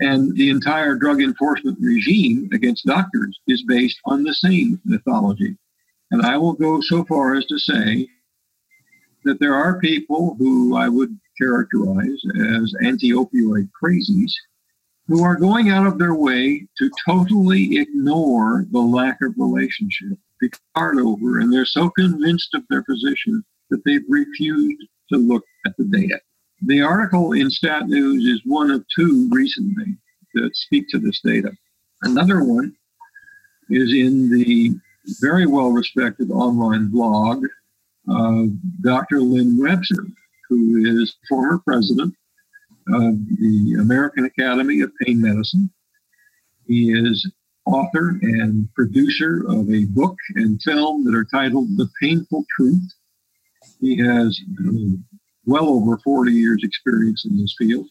And 0.00 0.36
the 0.36 0.50
entire 0.50 0.94
drug 0.94 1.20
enforcement 1.20 1.78
regime 1.80 2.48
against 2.52 2.86
doctors 2.86 3.38
is 3.48 3.64
based 3.64 3.98
on 4.04 4.22
the 4.22 4.34
same 4.34 4.80
mythology. 4.84 5.56
And 6.10 6.22
I 6.22 6.36
will 6.36 6.52
go 6.52 6.80
so 6.80 7.04
far 7.04 7.34
as 7.34 7.46
to 7.46 7.58
say 7.58 8.08
that 9.24 9.40
there 9.40 9.54
are 9.54 9.80
people 9.80 10.36
who 10.38 10.76
I 10.76 10.88
would 10.88 11.18
characterize 11.36 12.22
as 12.36 12.74
anti 12.82 13.12
opioid 13.12 13.70
crazies 13.82 14.32
who 15.08 15.24
are 15.24 15.36
going 15.36 15.70
out 15.70 15.86
of 15.86 15.98
their 15.98 16.14
way 16.14 16.66
to 16.76 16.90
totally 17.06 17.78
ignore 17.78 18.66
the 18.70 18.78
lack 18.78 19.20
of 19.22 19.34
relationship, 19.36 20.18
be 20.40 20.50
hard 20.76 20.98
over, 20.98 21.40
and 21.40 21.52
they're 21.52 21.64
so 21.64 21.90
convinced 21.90 22.54
of 22.54 22.62
their 22.68 22.82
position 22.82 23.42
that 23.70 23.82
they've 23.84 24.04
refused 24.08 24.86
to 25.12 25.18
look 25.18 25.44
at 25.66 25.76
the 25.76 25.84
data. 25.84 26.20
The 26.62 26.82
article 26.82 27.32
in 27.32 27.50
Stat 27.50 27.88
News 27.88 28.24
is 28.24 28.40
one 28.44 28.70
of 28.70 28.84
two 28.94 29.28
recently 29.30 29.96
that 30.34 30.56
speak 30.56 30.86
to 30.90 30.98
this 30.98 31.20
data. 31.20 31.52
Another 32.02 32.42
one 32.44 32.74
is 33.70 33.92
in 33.92 34.30
the 34.30 34.72
very 35.20 35.46
well 35.46 35.70
respected 35.70 36.30
online 36.30 36.88
blog 36.88 37.44
of 38.08 38.48
Dr. 38.82 39.20
Lynn 39.20 39.58
Webster, 39.58 40.06
who 40.48 40.84
is 40.84 41.16
former 41.28 41.58
president 41.58 42.14
of 42.88 43.14
the 43.38 43.76
American 43.80 44.24
Academy 44.24 44.80
of 44.80 44.90
Pain 45.02 45.20
Medicine. 45.20 45.70
He 46.66 46.90
is 46.92 47.30
author 47.66 48.18
and 48.22 48.68
producer 48.74 49.44
of 49.48 49.70
a 49.70 49.84
book 49.86 50.16
and 50.34 50.60
film 50.62 51.04
that 51.04 51.14
are 51.14 51.24
titled 51.24 51.68
The 51.76 51.88
Painful 52.00 52.44
Truth. 52.56 52.94
He 53.80 53.96
has 53.98 54.40
uh, 54.66 54.96
well 55.46 55.68
over 55.68 55.98
40 55.98 56.32
years 56.32 56.60
experience 56.62 57.24
in 57.24 57.38
this 57.38 57.54
field. 57.58 57.86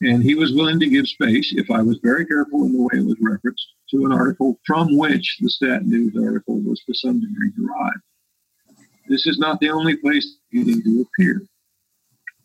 And 0.00 0.22
he 0.22 0.34
was 0.34 0.52
willing 0.52 0.80
to 0.80 0.88
give 0.88 1.06
space, 1.06 1.52
if 1.56 1.70
I 1.70 1.80
was 1.80 1.98
very 2.02 2.26
careful 2.26 2.64
in 2.64 2.72
the 2.72 2.82
way 2.82 2.94
it 2.94 3.06
was 3.06 3.16
referenced, 3.20 3.66
to 3.90 4.04
an 4.04 4.12
article 4.12 4.58
from 4.66 4.96
which 4.96 5.38
the 5.40 5.48
Stat 5.48 5.86
News 5.86 6.14
article 6.20 6.60
was 6.60 6.82
to 6.86 6.94
some 6.94 7.20
degree 7.20 7.52
derived. 7.56 8.02
This 9.08 9.26
is 9.26 9.38
not 9.38 9.60
the 9.60 9.70
only 9.70 9.96
place 9.96 10.36
need 10.52 10.82
to 10.84 11.06
appear. 11.06 11.42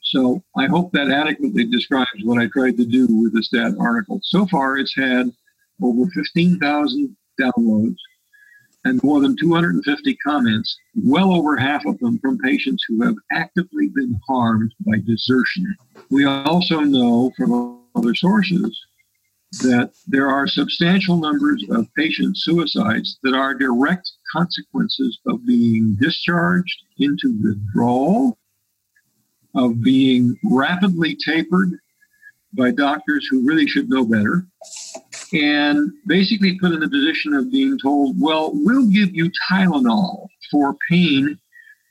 So 0.04 0.44
I 0.58 0.66
hope 0.66 0.92
that 0.94 1.12
adequately 1.12 1.66
describes 1.66 2.24
what 2.24 2.42
I 2.42 2.48
tried 2.48 2.78
to 2.78 2.86
do 2.86 3.08
with 3.10 3.34
the 3.34 3.44
stat 3.44 3.74
article. 3.80 4.20
So 4.24 4.48
far, 4.48 4.78
it's 4.78 4.96
had 4.96 5.32
over 5.82 6.10
15,000 6.10 7.16
downloads 7.40 7.96
and 8.86 9.04
more 9.04 9.20
than 9.20 9.36
250 9.38 10.16
comments, 10.16 10.78
well 10.96 11.34
over 11.34 11.58
half 11.58 11.86
of 11.86 12.00
them 12.00 12.18
from 12.20 12.38
patients 12.40 12.84
who 12.88 13.04
have 13.04 13.16
actively 13.32 13.90
been 13.90 14.20
harmed 14.28 14.74
by 14.86 14.98
desertion. 15.06 15.76
We 16.10 16.26
also 16.26 16.80
know 16.82 17.32
from 17.38 17.82
other 17.96 18.16
sources 18.16 18.80
that 19.62 19.92
there 20.08 20.30
are 20.30 20.48
substantial 20.48 21.18
numbers 21.18 21.66
of 21.70 21.94
patient 21.96 22.38
suicides 22.38 23.20
that 23.24 23.34
are 23.34 23.54
direct 23.54 24.12
consequences 24.32 25.20
of 25.26 25.46
being 25.46 25.98
discharged 26.00 26.84
into 27.00 27.38
withdrawal 27.42 28.38
of 29.56 29.82
being 29.82 30.38
rapidly 30.44 31.18
tapered 31.26 31.72
by 32.54 32.72
doctors 32.72 33.28
who 33.30 33.46
really 33.46 33.68
should 33.68 33.90
know 33.90 34.06
better 34.06 34.46
and 35.34 35.92
basically 36.08 36.58
put 36.60 36.72
in 36.72 36.80
the 36.80 36.90
position 36.90 37.34
of 37.34 37.52
being 37.52 37.78
told, 37.80 38.20
well, 38.20 38.52
we'll 38.54 38.88
give 38.88 39.14
you 39.14 39.32
Tylenol 39.50 40.28
for 40.50 40.76
pain 40.90 41.40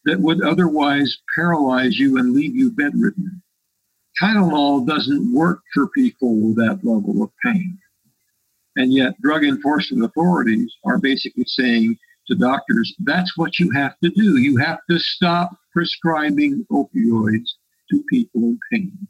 that 0.05 0.21
would 0.21 0.43
otherwise 0.43 1.19
paralyze 1.35 1.99
you 1.99 2.19
and 2.19 2.33
leave 2.33 2.57
you 2.57 2.71
bedridden. 2.71 3.43
Tylenol 4.21 4.87
doesn't 4.87 5.33
work 5.33 5.61
for 5.73 5.89
people 5.89 6.35
with 6.37 6.57
that 6.57 6.81
level 6.83 7.23
of 7.23 7.31
pain. 7.45 7.79
And 8.77 8.93
yet, 8.93 9.21
drug 9.21 9.45
enforcement 9.45 10.05
authorities 10.05 10.73
are 10.85 10.99
basically 10.99 11.45
saying 11.47 11.97
to 12.29 12.35
doctors, 12.35 12.95
that's 13.01 13.37
what 13.37 13.59
you 13.59 13.71
have 13.73 13.99
to 14.03 14.11
do. 14.11 14.37
You 14.37 14.57
have 14.59 14.79
to 14.91 14.99
stop 14.99 15.51
prescribing 15.73 16.67
opioids 16.71 17.49
to 17.91 18.05
people 18.11 18.43
in 18.43 18.59
pain. 18.73 19.09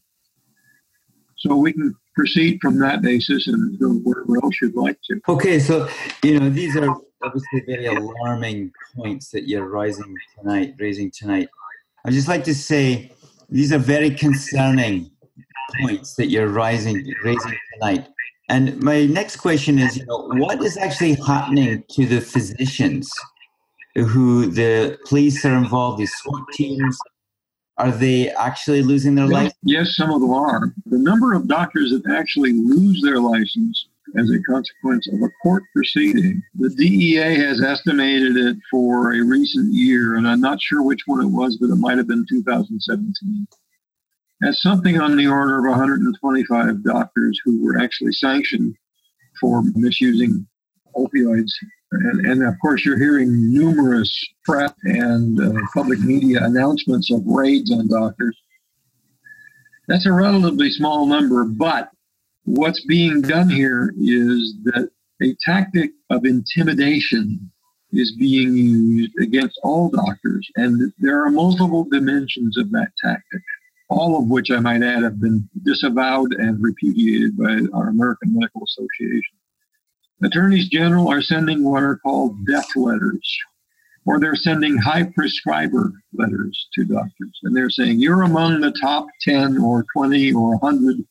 So 1.39 1.57
we 1.57 1.73
can 1.73 1.95
proceed 2.19 2.59
from 2.61 2.81
that 2.81 3.01
basis 3.01 3.47
and 3.47 3.79
go 3.79 3.91
wherever 4.07 4.37
else 4.43 4.61
you'd 4.61 4.75
like 4.75 4.99
to. 5.05 5.21
Okay, 5.29 5.61
so 5.61 5.89
you 6.25 6.39
know 6.39 6.51
these 6.51 6.77
are 6.77 6.91
obviously 7.23 7.61
very 7.67 7.87
alarming 7.87 8.73
points 8.97 9.31
that 9.31 9.49
you're 9.49 9.69
raising 9.69 10.13
tonight. 10.37 10.75
Raising 10.79 11.11
tonight, 11.11 11.49
I 12.05 12.11
just 12.11 12.29
like 12.29 12.45
to 12.45 12.55
say 12.55 13.13
these 13.49 13.73
are 13.73 13.79
very 13.79 14.11
concerning 14.11 15.11
points 15.81 16.15
that 16.17 16.27
you're 16.27 16.49
raising 16.49 16.97
raising 17.23 17.57
tonight. 17.75 18.09
And 18.51 18.83
my 18.83 19.07
next 19.07 19.37
question 19.37 19.79
is, 19.79 19.99
you 19.99 20.07
know, 20.07 20.29
what 20.43 20.61
is 20.63 20.77
actually 20.77 21.15
happening 21.27 21.85
to 21.91 22.07
the 22.07 22.21
physicians 22.21 23.13
who 23.95 24.47
the 24.47 24.99
police 25.07 25.45
are 25.45 25.57
involved, 25.57 25.99
these 25.99 26.15
SWAT 26.15 26.45
teams? 26.53 26.99
Are 27.79 27.93
they 27.93 28.31
actually 28.31 28.83
losing 28.83 29.15
their 29.15 29.29
license? 29.29 29.55
Yes, 29.63 29.95
some 29.95 30.11
of 30.11 30.21
them 30.21 30.33
are. 30.33 30.73
The 30.87 30.99
number 30.99 31.33
of 31.33 31.47
doctors 31.47 31.91
that 31.91 32.11
actually 32.11 32.53
lose 32.53 33.01
their 33.03 33.21
license 33.21 33.87
as 34.17 34.31
a 34.31 34.43
consequence 34.43 35.07
of 35.09 35.21
a 35.23 35.29
court 35.43 35.63
proceeding. 35.75 36.43
The 36.59 36.71
DEA 36.71 37.37
has 37.37 37.63
estimated 37.63 38.37
it 38.37 38.57
for 38.71 39.15
a 39.15 39.23
recent 39.23 39.73
year, 39.73 40.17
and 40.17 40.27
I'm 40.27 40.41
not 40.41 40.61
sure 40.61 40.83
which 40.83 41.03
one 41.07 41.21
it 41.21 41.29
was, 41.29 41.57
but 41.57 41.71
it 41.71 41.77
might 41.77 41.99
have 41.99 42.09
been 42.09 42.27
2017. 42.29 43.47
As 44.43 44.61
something 44.63 45.01
on 45.01 45.17
the 45.17 45.27
order 45.27 45.59
of 45.59 45.71
125 45.71 46.83
doctors 46.83 47.41
who 47.45 47.63
were 47.63 47.79
actually 47.79 48.13
sanctioned 48.13 48.75
for 49.41 49.63
misusing 49.75 50.47
opioids. 50.97 51.51
And, 51.91 52.27
and 52.27 52.43
of 52.45 52.55
course, 52.61 52.85
you're 52.85 52.99
hearing 52.99 53.53
numerous 53.53 54.13
press 54.45 54.73
and 54.85 55.41
uh, 55.41 55.61
public 55.73 56.01
media 56.01 56.45
announcements 56.45 57.11
of 57.11 57.23
raids 57.25 57.73
on 57.73 57.89
doctors. 57.89 58.37
That's 59.87 60.07
a 60.07 60.13
relatively 60.13 60.71
small 60.71 61.07
number, 61.07 61.45
but 61.45 61.91
what's 62.45 62.85
being 62.85 63.23
done 63.23 63.49
here 63.49 63.95
is 63.99 64.55
that 64.65 64.91
a 65.23 65.35
tactic 65.45 65.91
of 66.11 66.25
intimidation 66.25 67.51
is 67.93 68.15
being 68.19 68.55
used 68.55 69.13
against 69.21 69.59
all 69.63 69.89
doctors. 69.89 70.47
And 70.57 70.93
there 70.99 71.25
are 71.25 71.31
multiple 71.31 71.85
dimensions 71.91 72.59
of 72.59 72.71
that 72.73 72.91
tactic, 73.03 73.43
all 73.89 74.19
of 74.19 74.29
which 74.29 74.51
I 74.51 74.61
might 74.61 74.83
add 74.83 75.03
have 75.03 75.21
been 75.21 75.49
disavowed 75.65 76.35
and 76.35 76.63
repudiated 76.63 77.37
by 77.37 77.61
our 77.73 77.89
American 77.89 78.35
Medical 78.35 78.63
Association. 78.65 79.39
Attorneys 80.23 80.69
general 80.69 81.09
are 81.09 81.23
sending 81.23 81.63
what 81.63 81.83
are 81.83 81.97
called 81.97 82.45
death 82.47 82.75
letters, 82.75 83.39
or 84.05 84.19
they're 84.19 84.35
sending 84.35 84.77
high 84.77 85.05
prescriber 85.05 85.93
letters 86.13 86.69
to 86.75 86.85
doctors. 86.85 87.39
And 87.45 87.57
they're 87.57 87.71
saying, 87.71 88.01
you're 88.01 88.23
among 88.23 88.61
the 88.61 88.73
top 88.81 89.07
10 89.23 89.59
or 89.59 89.85
20 89.95 90.33
or 90.33 90.57
100 90.57 91.05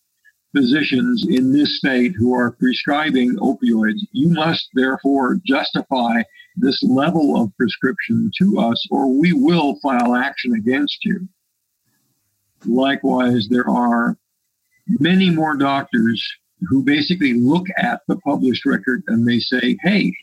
physicians 0.56 1.26
in 1.30 1.54
this 1.54 1.78
state 1.78 2.14
who 2.18 2.34
are 2.34 2.52
prescribing 2.52 3.38
opioids. 3.38 4.00
You 4.12 4.30
must 4.30 4.68
therefore 4.74 5.40
justify 5.46 6.24
this 6.56 6.82
level 6.84 7.42
of 7.42 7.56
prescription 7.56 8.32
to 8.40 8.60
us, 8.60 8.86
or 8.90 9.08
we 9.08 9.32
will 9.32 9.80
file 9.82 10.16
action 10.16 10.54
against 10.54 11.06
you. 11.06 11.28
Likewise, 12.66 13.48
there 13.50 13.70
are 13.70 14.18
many 14.88 15.30
more 15.30 15.56
doctors 15.56 16.28
who 16.62 16.84
basically 16.84 17.34
look 17.34 17.66
at 17.78 18.02
the 18.08 18.18
published 18.18 18.66
record 18.66 19.04
and 19.08 19.28
they 19.28 19.40
say, 19.40 19.78
hey, 19.84 20.14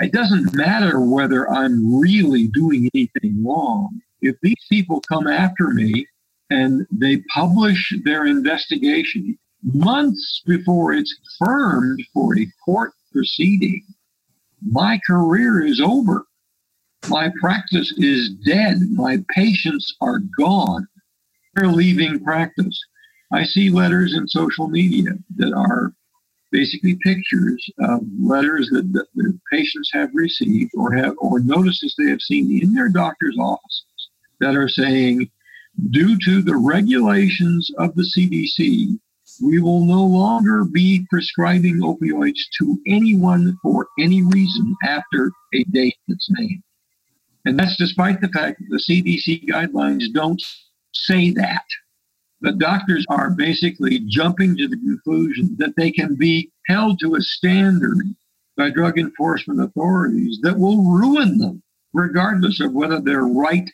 it 0.00 0.12
doesn't 0.12 0.54
matter 0.54 1.00
whether 1.00 1.48
I'm 1.50 1.98
really 1.98 2.48
doing 2.48 2.90
anything 2.94 3.44
wrong. 3.44 4.00
If 4.20 4.36
these 4.42 4.66
people 4.68 5.00
come 5.08 5.26
after 5.26 5.68
me 5.68 6.06
and 6.50 6.86
they 6.90 7.18
publish 7.32 7.94
their 8.04 8.26
investigation 8.26 9.38
months 9.62 10.42
before 10.46 10.92
it's 10.92 11.16
confirmed 11.38 12.02
for 12.12 12.36
a 12.36 12.46
court 12.64 12.92
proceeding, 13.12 13.84
my 14.62 15.00
career 15.06 15.64
is 15.64 15.80
over. 15.80 16.24
My 17.08 17.30
practice 17.40 17.92
is 17.98 18.30
dead. 18.46 18.78
My 18.90 19.22
patients 19.34 19.94
are 20.00 20.20
gone. 20.38 20.88
They're 21.54 21.68
leaving 21.68 22.24
practice. 22.24 22.78
I 23.34 23.42
see 23.42 23.68
letters 23.68 24.14
in 24.14 24.28
social 24.28 24.68
media 24.68 25.10
that 25.36 25.52
are 25.52 25.92
basically 26.52 26.94
pictures 27.02 27.68
of 27.80 28.00
letters 28.20 28.68
that, 28.70 28.92
the 28.92 29.40
patients 29.50 29.90
have 29.92 30.10
received 30.14 30.70
or 30.74 30.94
have 30.94 31.14
or 31.18 31.40
notices 31.40 31.96
they 31.98 32.10
have 32.10 32.20
seen 32.20 32.62
in 32.62 32.72
their 32.72 32.88
doctor's 32.88 33.36
offices 33.36 34.08
that 34.38 34.54
are 34.54 34.68
saying, 34.68 35.28
due 35.90 36.16
to 36.20 36.42
the 36.42 36.56
regulations 36.56 37.68
of 37.78 37.92
the 37.96 38.08
CDC, 38.16 38.96
we 39.42 39.60
will 39.60 39.84
no 39.84 40.04
longer 40.04 40.64
be 40.64 41.04
prescribing 41.10 41.80
opioids 41.80 42.38
to 42.58 42.78
anyone 42.86 43.58
for 43.62 43.88
any 43.98 44.22
reason 44.22 44.76
after 44.84 45.32
a 45.54 45.64
date 45.64 45.98
that's 46.06 46.30
named. 46.30 46.62
And 47.46 47.58
that's 47.58 47.76
despite 47.78 48.20
the 48.20 48.28
fact 48.28 48.60
that 48.60 48.68
the 48.70 49.02
CDC 49.02 49.48
guidelines 49.48 50.04
don't 50.12 50.42
say 50.92 51.32
that. 51.32 51.64
The 52.44 52.52
doctors 52.52 53.06
are 53.08 53.30
basically 53.30 54.00
jumping 54.00 54.54
to 54.58 54.68
the 54.68 54.76
conclusion 54.76 55.56
that 55.58 55.76
they 55.78 55.90
can 55.90 56.14
be 56.14 56.52
held 56.66 56.98
to 56.98 57.14
a 57.14 57.22
standard 57.22 57.96
by 58.54 58.68
drug 58.68 58.98
enforcement 58.98 59.62
authorities 59.62 60.40
that 60.42 60.58
will 60.58 60.84
ruin 60.84 61.38
them, 61.38 61.62
regardless 61.94 62.60
of 62.60 62.74
whether 62.74 63.00
they're 63.00 63.24
right 63.24 63.70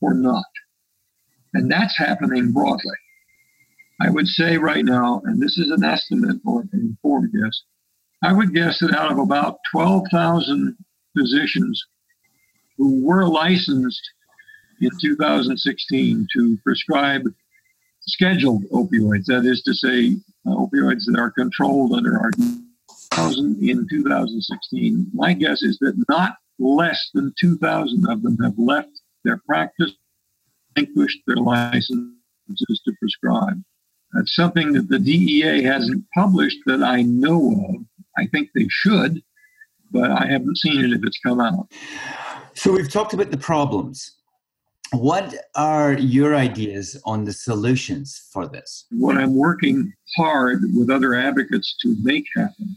or 0.00 0.12
not. 0.12 0.50
And 1.54 1.70
that's 1.70 1.96
happening 1.96 2.50
broadly. 2.50 2.96
I 4.00 4.10
would 4.10 4.26
say 4.26 4.58
right 4.58 4.84
now, 4.84 5.22
and 5.24 5.40
this 5.40 5.56
is 5.56 5.70
an 5.70 5.84
estimate 5.84 6.40
or 6.44 6.62
an 6.62 6.70
informed 6.72 7.32
guess, 7.32 7.62
I 8.24 8.32
would 8.32 8.52
guess 8.52 8.80
that 8.80 8.92
out 8.92 9.12
of 9.12 9.20
about 9.20 9.58
12,000 9.70 10.76
physicians 11.16 11.80
who 12.76 13.04
were 13.06 13.28
licensed 13.28 14.02
in 14.80 14.90
2016 15.00 16.26
to 16.32 16.58
prescribe 16.64 17.22
scheduled 18.10 18.64
opioids, 18.70 19.26
that 19.26 19.44
is 19.44 19.62
to 19.62 19.74
say, 19.74 20.16
uh, 20.46 20.50
opioids 20.50 21.04
that 21.06 21.18
are 21.18 21.30
controlled 21.30 21.92
under 21.92 22.18
our 22.18 22.30
2000 22.30 23.62
in 23.62 23.86
2016, 23.88 25.06
my 25.12 25.32
guess 25.32 25.62
is 25.62 25.78
that 25.80 26.02
not 26.08 26.36
less 26.58 27.10
than 27.14 27.32
2,000 27.40 28.06
of 28.08 28.22
them 28.22 28.36
have 28.38 28.58
left 28.58 29.00
their 29.24 29.38
practice, 29.46 29.92
relinquished 30.76 31.20
their 31.26 31.36
licenses 31.36 32.10
to 32.84 32.92
prescribe. 32.98 33.62
That's 34.12 34.34
something 34.34 34.72
that 34.72 34.88
the 34.88 34.98
DEA 34.98 35.62
hasn't 35.62 36.04
published 36.14 36.58
that 36.66 36.82
I 36.82 37.02
know 37.02 37.66
of. 37.68 37.76
I 38.18 38.26
think 38.26 38.50
they 38.54 38.66
should, 38.68 39.22
but 39.90 40.10
I 40.10 40.26
haven't 40.26 40.58
seen 40.58 40.84
it 40.84 40.92
if 40.92 41.00
it's 41.04 41.20
come 41.24 41.40
out. 41.40 41.68
So 42.54 42.72
we've 42.72 42.90
talked 42.90 43.14
about 43.14 43.30
the 43.30 43.38
problems. 43.38 44.16
What 44.92 45.36
are 45.54 45.92
your 45.92 46.34
ideas 46.34 47.00
on 47.04 47.24
the 47.24 47.32
solutions 47.32 48.28
for 48.32 48.48
this? 48.48 48.86
What 48.90 49.16
I'm 49.16 49.36
working 49.36 49.92
hard 50.16 50.62
with 50.74 50.90
other 50.90 51.14
advocates 51.14 51.76
to 51.82 51.96
make 52.02 52.24
happen 52.36 52.76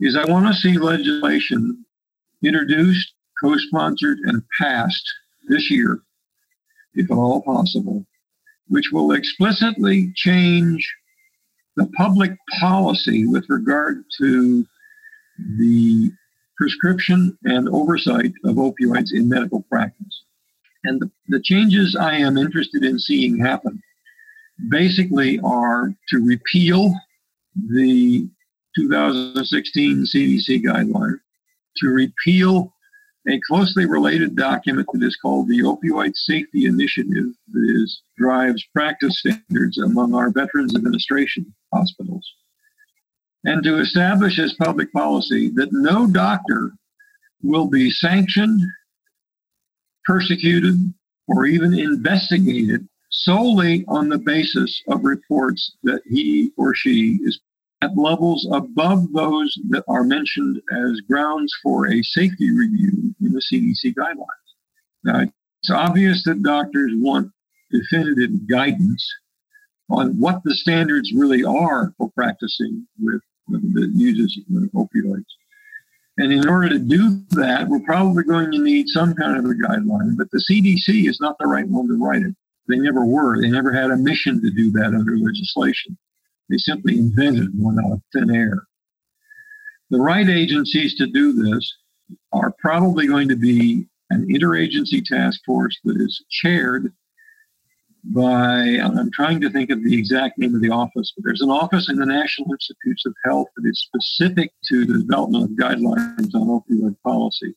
is 0.00 0.16
I 0.16 0.24
want 0.24 0.46
to 0.46 0.54
see 0.54 0.78
legislation 0.78 1.84
introduced, 2.42 3.12
co 3.42 3.56
sponsored, 3.58 4.18
and 4.24 4.42
passed 4.58 5.06
this 5.48 5.70
year, 5.70 6.00
if 6.94 7.10
at 7.10 7.18
all 7.18 7.42
possible, 7.42 8.06
which 8.68 8.90
will 8.90 9.12
explicitly 9.12 10.10
change 10.14 10.90
the 11.76 11.88
public 11.96 12.32
policy 12.58 13.26
with 13.26 13.44
regard 13.50 14.02
to 14.18 14.66
the 15.58 16.10
prescription 16.56 17.36
and 17.44 17.68
oversight 17.68 18.32
of 18.44 18.56
opioids 18.56 19.12
in 19.12 19.28
medical 19.28 19.62
practice. 19.70 20.24
And 20.84 21.00
the, 21.00 21.10
the 21.28 21.40
changes 21.42 21.96
I 21.96 22.16
am 22.16 22.38
interested 22.38 22.84
in 22.84 22.98
seeing 22.98 23.38
happen 23.38 23.80
basically 24.70 25.40
are 25.44 25.92
to 26.08 26.18
repeal 26.18 26.94
the 27.54 28.28
2016 28.76 30.04
CDC 30.04 30.62
guideline, 30.62 31.18
to 31.78 31.88
repeal 31.88 32.72
a 33.28 33.40
closely 33.46 33.86
related 33.86 34.36
document 34.36 34.88
that 34.92 35.02
is 35.02 35.16
called 35.16 35.48
the 35.48 35.60
Opioid 35.60 36.14
Safety 36.14 36.66
Initiative 36.66 37.26
that 37.52 37.82
is, 37.82 38.02
drives 38.16 38.64
practice 38.74 39.18
standards 39.18 39.78
among 39.78 40.14
our 40.14 40.30
Veterans 40.30 40.74
Administration 40.74 41.52
hospitals, 41.72 42.26
and 43.44 43.62
to 43.64 43.78
establish 43.78 44.38
as 44.38 44.54
public 44.54 44.92
policy 44.92 45.50
that 45.50 45.72
no 45.72 46.06
doctor 46.06 46.72
will 47.42 47.68
be 47.68 47.90
sanctioned 47.90 48.60
persecuted, 50.08 50.74
or 51.28 51.44
even 51.44 51.78
investigated 51.78 52.88
solely 53.10 53.84
on 53.88 54.08
the 54.08 54.18
basis 54.18 54.82
of 54.88 55.04
reports 55.04 55.76
that 55.82 56.00
he 56.08 56.50
or 56.56 56.74
she 56.74 57.18
is 57.22 57.38
at 57.82 57.96
levels 57.96 58.48
above 58.52 59.12
those 59.12 59.54
that 59.68 59.84
are 59.86 60.02
mentioned 60.02 60.60
as 60.72 61.00
grounds 61.02 61.52
for 61.62 61.86
a 61.86 62.02
safety 62.02 62.50
review 62.50 63.14
in 63.20 63.32
the 63.32 63.42
CDC 63.52 63.94
guidelines. 63.94 64.48
Now, 65.04 65.20
it's 65.20 65.70
obvious 65.70 66.24
that 66.24 66.42
doctors 66.42 66.92
want 66.94 67.30
definitive 67.70 68.48
guidance 68.48 69.06
on 69.90 70.18
what 70.18 70.42
the 70.42 70.54
standards 70.54 71.12
really 71.12 71.44
are 71.44 71.92
for 71.98 72.10
practicing 72.12 72.86
with 72.98 73.20
that 73.48 73.90
uses 73.94 74.38
of 74.56 74.62
opioids. 74.72 75.24
And 76.18 76.32
in 76.32 76.48
order 76.48 76.68
to 76.68 76.80
do 76.80 77.20
that, 77.30 77.68
we're 77.68 77.78
probably 77.80 78.24
going 78.24 78.50
to 78.50 78.58
need 78.58 78.88
some 78.88 79.14
kind 79.14 79.38
of 79.38 79.44
a 79.44 79.54
guideline, 79.54 80.16
but 80.16 80.28
the 80.32 80.44
CDC 80.50 81.08
is 81.08 81.20
not 81.20 81.36
the 81.38 81.46
right 81.46 81.66
one 81.68 81.86
to 81.86 81.94
write 81.94 82.22
it. 82.22 82.34
They 82.66 82.76
never 82.76 83.06
were. 83.06 83.40
They 83.40 83.48
never 83.48 83.72
had 83.72 83.92
a 83.92 83.96
mission 83.96 84.42
to 84.42 84.50
do 84.50 84.72
that 84.72 84.94
under 84.94 85.16
legislation. 85.16 85.96
They 86.50 86.58
simply 86.58 86.98
invented 86.98 87.50
one 87.56 87.78
out 87.78 87.92
of 87.92 88.02
thin 88.12 88.34
air. 88.34 88.64
The 89.90 90.00
right 90.00 90.28
agencies 90.28 90.96
to 90.96 91.06
do 91.06 91.32
this 91.32 91.72
are 92.32 92.52
probably 92.58 93.06
going 93.06 93.28
to 93.28 93.36
be 93.36 93.86
an 94.10 94.26
interagency 94.26 95.04
task 95.04 95.40
force 95.46 95.78
that 95.84 96.00
is 96.00 96.24
chaired 96.30 96.92
by, 98.12 98.78
I'm 98.82 99.10
trying 99.12 99.40
to 99.40 99.50
think 99.50 99.70
of 99.70 99.82
the 99.82 99.98
exact 99.98 100.38
name 100.38 100.54
of 100.54 100.60
the 100.60 100.70
office, 100.70 101.12
but 101.14 101.24
there's 101.24 101.42
an 101.42 101.50
office 101.50 101.88
in 101.88 101.96
the 101.96 102.06
National 102.06 102.52
Institutes 102.52 103.04
of 103.06 103.14
Health 103.24 103.48
that 103.56 103.68
is 103.68 103.80
specific 103.80 104.52
to 104.68 104.84
the 104.84 104.98
development 104.98 105.44
of 105.44 105.50
guidelines 105.50 106.34
on 106.34 106.48
opioid 106.48 106.96
policy. 107.02 107.54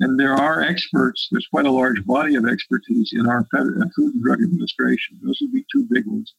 And 0.00 0.18
there 0.18 0.34
are 0.34 0.62
experts, 0.62 1.28
there's 1.30 1.46
quite 1.48 1.66
a 1.66 1.70
large 1.70 2.04
body 2.04 2.34
of 2.36 2.46
expertise 2.46 3.12
in 3.12 3.26
our 3.26 3.46
Food 3.52 3.76
and 3.76 4.22
Drug 4.22 4.42
Administration. 4.42 5.18
Those 5.22 5.38
would 5.40 5.52
be 5.52 5.64
two 5.72 5.86
big 5.90 6.06
ones. 6.06 6.34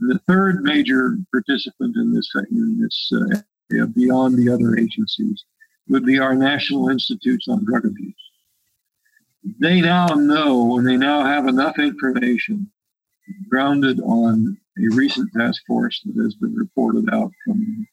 The 0.00 0.20
third 0.26 0.62
major 0.62 1.16
participant 1.32 1.96
in 1.96 2.14
this, 2.14 2.30
in 2.50 2.80
this 2.80 3.10
uh, 3.12 3.86
beyond 3.86 4.38
the 4.38 4.52
other 4.52 4.76
agencies, 4.76 5.44
would 5.88 6.04
be 6.04 6.18
our 6.18 6.34
National 6.34 6.88
Institutes 6.88 7.48
on 7.48 7.64
Drug 7.64 7.84
Abuse 7.84 8.27
they 9.60 9.80
now 9.80 10.06
know 10.08 10.78
and 10.78 10.86
they 10.86 10.96
now 10.96 11.24
have 11.24 11.46
enough 11.46 11.78
information 11.78 12.70
grounded 13.48 14.00
on 14.00 14.56
a 14.78 14.94
recent 14.94 15.30
task 15.36 15.62
force 15.66 16.00
that 16.04 16.22
has 16.22 16.34
been 16.36 16.54
reported 16.54 17.08
out 17.12 17.30
from 17.44 17.86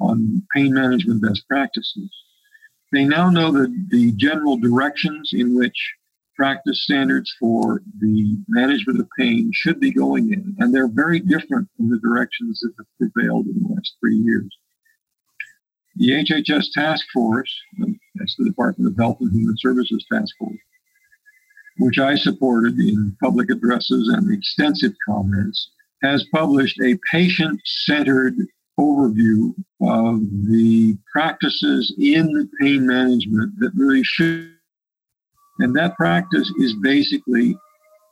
on 0.00 0.42
pain 0.54 0.72
management 0.72 1.22
best 1.22 1.46
practices. 1.48 2.10
They 2.92 3.04
now 3.04 3.30
know 3.30 3.50
that 3.52 3.88
the 3.90 4.12
general 4.12 4.56
directions 4.56 5.30
in 5.32 5.56
which 5.56 5.94
practice 6.36 6.84
standards 6.84 7.34
for 7.38 7.82
the 8.00 8.36
management 8.48 9.00
of 9.00 9.08
pain 9.18 9.50
should 9.52 9.80
be 9.80 9.92
going 9.92 10.32
in, 10.32 10.54
and 10.58 10.72
they're 10.72 10.88
very 10.88 11.18
different 11.18 11.68
from 11.76 11.90
the 11.90 11.98
directions 11.98 12.60
that 12.60 12.72
have 12.78 12.86
prevailed 13.12 13.46
in 13.46 13.60
the 13.60 13.74
last 13.74 13.96
three 14.00 14.16
years. 14.16 14.48
The 15.98 16.10
HHS 16.10 16.72
task 16.72 17.04
force, 17.12 17.52
that's 18.14 18.36
the 18.36 18.44
Department 18.44 18.90
of 18.92 18.96
Health 18.96 19.16
and 19.20 19.32
Human 19.32 19.56
Services 19.58 20.04
task 20.12 20.32
force, 20.38 20.58
which 21.78 21.98
I 21.98 22.14
supported 22.14 22.78
in 22.78 23.16
public 23.20 23.50
addresses 23.50 24.08
and 24.08 24.32
extensive 24.32 24.92
comments, 25.08 25.70
has 26.02 26.24
published 26.32 26.80
a 26.80 26.98
patient 27.10 27.60
centered 27.64 28.34
overview 28.78 29.52
of 29.80 30.20
the 30.48 30.96
practices 31.12 31.92
in 31.98 32.48
pain 32.60 32.86
management 32.86 33.58
that 33.58 33.72
really 33.74 34.04
should. 34.04 34.52
And 35.58 35.74
that 35.74 35.96
practice 35.96 36.48
is 36.60 36.76
basically 36.80 37.56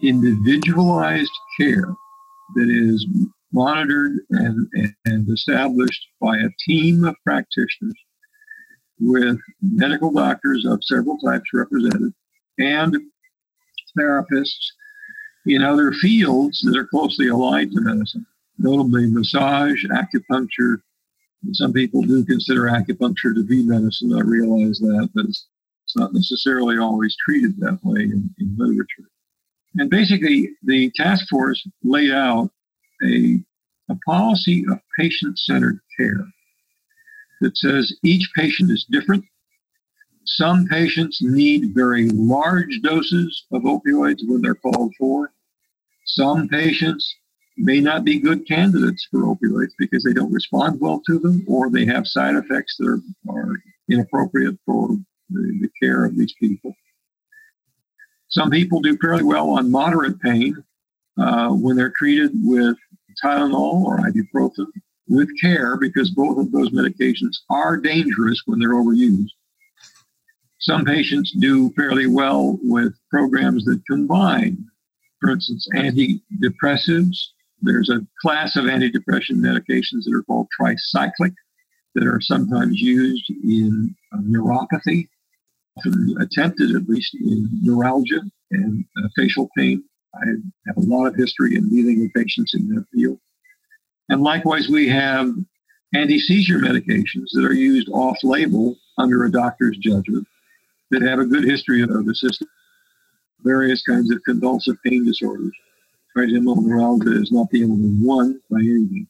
individualized 0.02 1.30
care 1.60 1.94
that 2.56 2.68
is 2.68 3.06
monitored 3.56 4.18
and, 4.30 4.68
and 5.06 5.28
established 5.30 6.06
by 6.20 6.36
a 6.36 6.50
team 6.68 7.04
of 7.04 7.16
practitioners 7.24 7.94
with 9.00 9.38
medical 9.62 10.12
doctors 10.12 10.66
of 10.66 10.84
several 10.84 11.18
types 11.18 11.44
represented 11.54 12.12
and 12.58 12.96
therapists 13.98 14.72
in 15.46 15.62
other 15.62 15.92
fields 15.92 16.60
that 16.62 16.76
are 16.76 16.86
closely 16.86 17.28
allied 17.28 17.70
to 17.70 17.80
medicine, 17.80 18.26
notably 18.58 19.06
massage, 19.06 19.84
acupuncture. 19.86 20.76
Some 21.52 21.72
people 21.72 22.02
do 22.02 22.24
consider 22.24 22.62
acupuncture 22.62 23.34
to 23.34 23.44
be 23.44 23.62
medicine. 23.62 24.12
I 24.12 24.20
realize 24.20 24.78
that, 24.80 25.08
but 25.14 25.24
it's, 25.26 25.46
not 25.94 26.12
necessarily 26.12 26.76
always 26.76 27.16
treated 27.24 27.58
that 27.60 27.78
way 27.82 28.02
in, 28.02 28.28
in 28.38 28.54
literature. 28.58 29.08
And 29.76 29.88
basically, 29.88 30.50
the 30.62 30.90
task 30.94 31.26
force 31.30 31.66
laid 31.82 32.10
out 32.10 32.50
a, 33.04 33.38
a 33.90 33.96
policy 34.06 34.64
of 34.70 34.78
patient 34.98 35.38
centered 35.38 35.80
care 35.98 36.26
that 37.40 37.56
says 37.56 37.92
each 38.02 38.30
patient 38.36 38.70
is 38.70 38.86
different 38.90 39.24
some 40.26 40.66
patients 40.66 41.22
need 41.22 41.72
very 41.72 42.08
large 42.10 42.80
doses 42.82 43.44
of 43.52 43.62
opioids 43.62 44.26
when 44.26 44.42
they're 44.42 44.56
called 44.56 44.92
for. 44.98 45.32
Some 46.04 46.48
patients 46.48 47.14
may 47.56 47.80
not 47.80 48.04
be 48.04 48.18
good 48.18 48.46
candidates 48.46 49.06
for 49.10 49.20
opioids 49.20 49.72
because 49.78 50.02
they 50.02 50.12
don't 50.12 50.32
respond 50.32 50.80
well 50.80 51.00
to 51.06 51.18
them 51.20 51.44
or 51.46 51.70
they 51.70 51.86
have 51.86 52.08
side 52.08 52.34
effects 52.34 52.76
that 52.78 52.88
are, 52.88 53.34
are 53.34 53.56
inappropriate 53.88 54.58
for 54.66 54.88
the, 55.30 55.58
the 55.60 55.70
care 55.80 56.04
of 56.04 56.16
these 56.16 56.34
people. 56.40 56.74
Some 58.28 58.50
people 58.50 58.80
do 58.80 58.98
fairly 58.98 59.22
well 59.22 59.50
on 59.50 59.70
moderate 59.70 60.20
pain 60.20 60.62
uh, 61.18 61.50
when 61.50 61.76
they're 61.76 61.94
treated 61.96 62.32
with 62.42 62.76
Tylenol 63.22 63.84
or 63.84 63.98
ibuprofen 63.98 64.66
with 65.08 65.28
care 65.40 65.76
because 65.76 66.10
both 66.10 66.38
of 66.38 66.52
those 66.52 66.70
medications 66.70 67.36
are 67.50 67.76
dangerous 67.76 68.42
when 68.46 68.58
they're 68.58 68.74
overused. 68.74 69.30
Some 70.58 70.84
patients 70.84 71.32
do 71.38 71.70
fairly 71.76 72.06
well 72.06 72.58
with 72.62 72.92
programs 73.10 73.64
that 73.66 73.82
combine, 73.86 74.64
for 75.20 75.30
instance, 75.30 75.68
antidepressives. 75.74 77.16
There's 77.60 77.90
a 77.90 78.06
class 78.20 78.56
of 78.56 78.64
antidepressant 78.64 79.38
medications 79.38 80.04
that 80.04 80.14
are 80.14 80.22
called 80.24 80.48
tricyclic 80.60 81.34
that 81.94 82.06
are 82.06 82.20
sometimes 82.20 82.80
used 82.80 83.30
in 83.44 83.94
neuropathy, 84.14 85.08
often 85.78 86.16
attempted 86.20 86.74
at 86.74 86.88
least 86.88 87.14
in 87.14 87.48
neuralgia 87.62 88.22
and 88.50 88.84
uh, 88.98 89.08
facial 89.16 89.48
pain. 89.56 89.84
I 90.22 90.26
have 90.66 90.76
a 90.76 90.80
lot 90.80 91.06
of 91.06 91.14
history 91.14 91.56
in 91.56 91.68
dealing 91.68 92.00
with 92.00 92.14
patients 92.14 92.54
in 92.54 92.68
that 92.74 92.84
field. 92.92 93.18
And 94.08 94.22
likewise, 94.22 94.68
we 94.68 94.88
have 94.88 95.32
anti 95.94 96.18
seizure 96.20 96.58
medications 96.58 97.30
that 97.32 97.44
are 97.44 97.52
used 97.52 97.88
off 97.90 98.18
label 98.22 98.76
under 98.98 99.24
a 99.24 99.30
doctor's 99.30 99.76
judgment 99.78 100.26
that 100.90 101.02
have 101.02 101.18
a 101.18 101.26
good 101.26 101.44
history 101.44 101.82
of 101.82 101.90
system. 102.16 102.48
Various 103.40 103.82
kinds 103.82 104.10
of 104.10 104.22
convulsive 104.24 104.76
pain 104.84 105.04
disorders. 105.04 105.52
Trigeminal 106.16 106.62
neuralgia 106.62 107.20
is 107.20 107.30
not 107.30 107.50
the 107.50 107.64
only 107.64 107.90
one 108.04 108.40
by 108.50 108.60
any 108.60 108.86
means. 108.90 109.08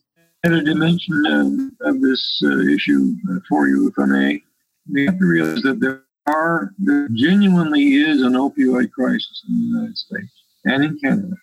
Another 0.44 0.62
dimension 0.62 1.26
uh, 1.26 1.88
of 1.88 2.00
this 2.00 2.40
uh, 2.44 2.60
issue 2.60 3.14
uh, 3.30 3.38
for 3.48 3.66
you, 3.66 3.88
if 3.88 3.98
I 3.98 4.04
may, 4.04 4.42
we 4.90 5.06
have 5.06 5.18
to 5.18 5.26
realize 5.26 5.62
that 5.62 5.80
there 5.80 6.04
are, 6.28 6.72
there 6.78 7.08
genuinely 7.14 7.94
is 7.94 8.22
an 8.22 8.34
opioid 8.34 8.92
crisis 8.92 9.44
in 9.48 9.54
the 9.54 9.66
United 9.66 9.96
States 9.96 10.32
and 10.64 10.84
in 10.84 10.98
Canada. 10.98 11.34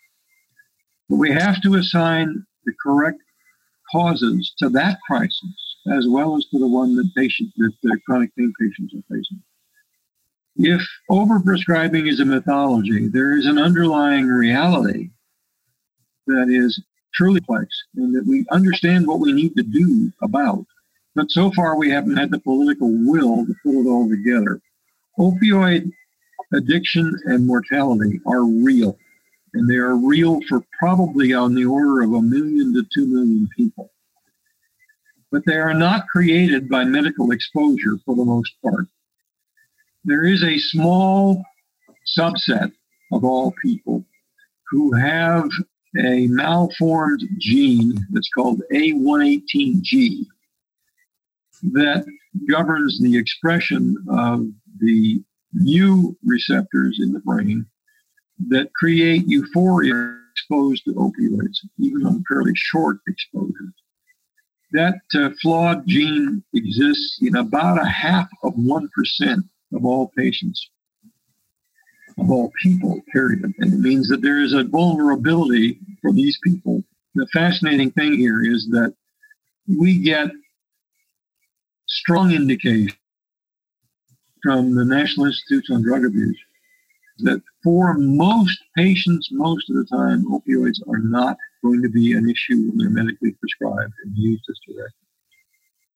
But 1.10 1.18
we 1.18 1.32
have 1.32 1.62
to 1.64 1.76
assign 1.76 2.46
the 2.66 2.74
correct 2.82 3.22
causes 3.92 4.54
to 4.60 4.70
that 4.70 5.00
crisis 5.08 5.76
as 5.92 6.08
well 6.08 6.36
as 6.36 6.46
to 6.46 6.60
the 6.60 6.68
one 6.68 6.96
that 6.96 7.12
patient 7.16 7.50
that 7.58 7.72
the 7.84 7.98
chronic 8.06 8.36
pain 8.36 8.52
patients 8.60 8.94
are 8.96 9.16
facing. 9.16 9.42
If 10.58 10.82
overprescribing 11.12 12.10
is 12.10 12.20
a 12.20 12.26
mythology, 12.26 13.08
there 13.08 13.38
is 13.38 13.46
an 13.46 13.58
underlying 13.58 14.28
reality 14.28 15.10
that 16.28 16.50
is 16.50 16.82
truly 17.14 17.40
complex 17.42 17.76
and 17.96 18.16
that 18.16 18.26
we 18.26 18.46
understand 18.52 19.08
what 19.08 19.20
we 19.20 19.32
need 19.32 19.56
to 19.56 19.64
do 19.64 20.12
about. 20.22 20.66
But 21.14 21.32
so 21.32 21.52
far, 21.52 21.78
we 21.78 21.90
haven't 21.90 22.18
had 22.18 22.32
the 22.32 22.40
political 22.40 22.90
will 22.90 23.46
to 23.46 23.56
pull 23.64 23.86
it 23.86 23.90
all 23.90 24.10
together. 24.10 24.60
Opioid 25.18 25.92
addiction 26.54 27.18
and 27.26 27.48
mortality 27.48 28.20
are 28.26 28.46
real, 28.46 28.98
and 29.54 29.70
they 29.70 29.76
are 29.76 29.96
real 29.96 30.40
for 30.48 30.62
probably 30.78 31.34
on 31.34 31.56
the 31.56 31.66
order 31.66 32.02
of 32.02 32.14
a 32.14 32.22
million 32.22 32.74
to 32.74 32.86
two 32.94 33.08
million 33.08 33.48
people. 33.56 33.92
But 35.32 35.46
they 35.46 35.56
are 35.56 35.74
not 35.74 36.08
created 36.08 36.70
by 36.70 36.84
medical 36.86 37.32
exposure 37.32 37.98
for 38.06 38.16
the 38.16 38.26
most 38.26 38.54
part. 38.62 38.88
There 40.04 40.26
is 40.26 40.44
a 40.44 40.58
small 40.58 41.44
subset 42.18 42.72
of 43.12 43.24
all 43.24 43.54
people 43.62 44.06
who 44.70 44.94
have 44.94 45.50
a 45.98 46.28
malformed 46.28 47.24
gene 47.40 47.98
that's 48.12 48.30
called 48.30 48.62
A118G 48.72 50.26
that 51.72 52.06
governs 52.50 53.00
the 53.00 53.18
expression 53.18 53.96
of 54.10 54.46
the 54.80 55.24
mu 55.54 56.14
receptors 56.24 57.00
in 57.02 57.14
the 57.14 57.20
brain 57.20 57.66
that 58.50 58.74
create 58.74 59.24
euphoria 59.28 60.20
exposed 60.34 60.84
to 60.84 60.94
opioids, 60.94 61.58
even 61.80 62.06
on 62.06 62.24
fairly 62.28 62.52
short 62.56 62.98
exposures. 63.08 63.74
That 64.74 65.00
uh, 65.14 65.30
flawed 65.42 65.88
gene 65.88 66.44
exists 66.54 67.20
in 67.22 67.38
about 67.38 67.82
a 67.82 67.88
half 67.88 68.28
of 68.44 68.54
1% 68.56 68.90
of 69.74 69.86
all 69.86 70.12
patients, 70.18 70.70
of 72.18 72.30
all 72.30 72.52
people, 72.62 73.02
period. 73.14 73.44
And 73.60 73.74
it 73.74 73.80
means 73.80 74.10
that 74.10 74.22
there 74.22 74.42
is 74.42 74.54
a 74.54 74.66
vulnerability 74.66 75.80
for 76.02 76.12
these 76.12 76.38
people. 76.44 76.84
The 77.14 77.28
fascinating 77.32 77.92
thing 77.92 78.18
here 78.18 78.44
is 78.44 78.68
that 78.72 78.94
we 79.68 80.00
get 80.00 80.30
strong 81.88 82.32
indication 82.32 82.98
from 84.46 84.76
the 84.76 84.86
National 84.86 85.26
Institutes 85.26 85.72
on 85.72 85.82
Drug 85.82 86.06
Abuse 86.06 86.38
that 87.18 87.42
for 87.64 87.96
most 87.96 88.60
patients, 88.78 89.30
most 89.32 89.68
of 89.72 89.76
the 89.76 89.86
time, 89.86 90.24
opioids 90.26 90.88
are 90.88 91.00
not 91.00 91.36
going 91.64 91.82
to 91.82 91.90
be 91.90 92.14
an 92.14 92.30
issue 92.30 92.70
when 92.70 92.78
they're 92.78 92.92
medically 92.92 93.32
prescribed 93.32 93.94
and 94.04 94.16
used 94.16 94.44
as 94.48 94.60
directed. 94.68 94.94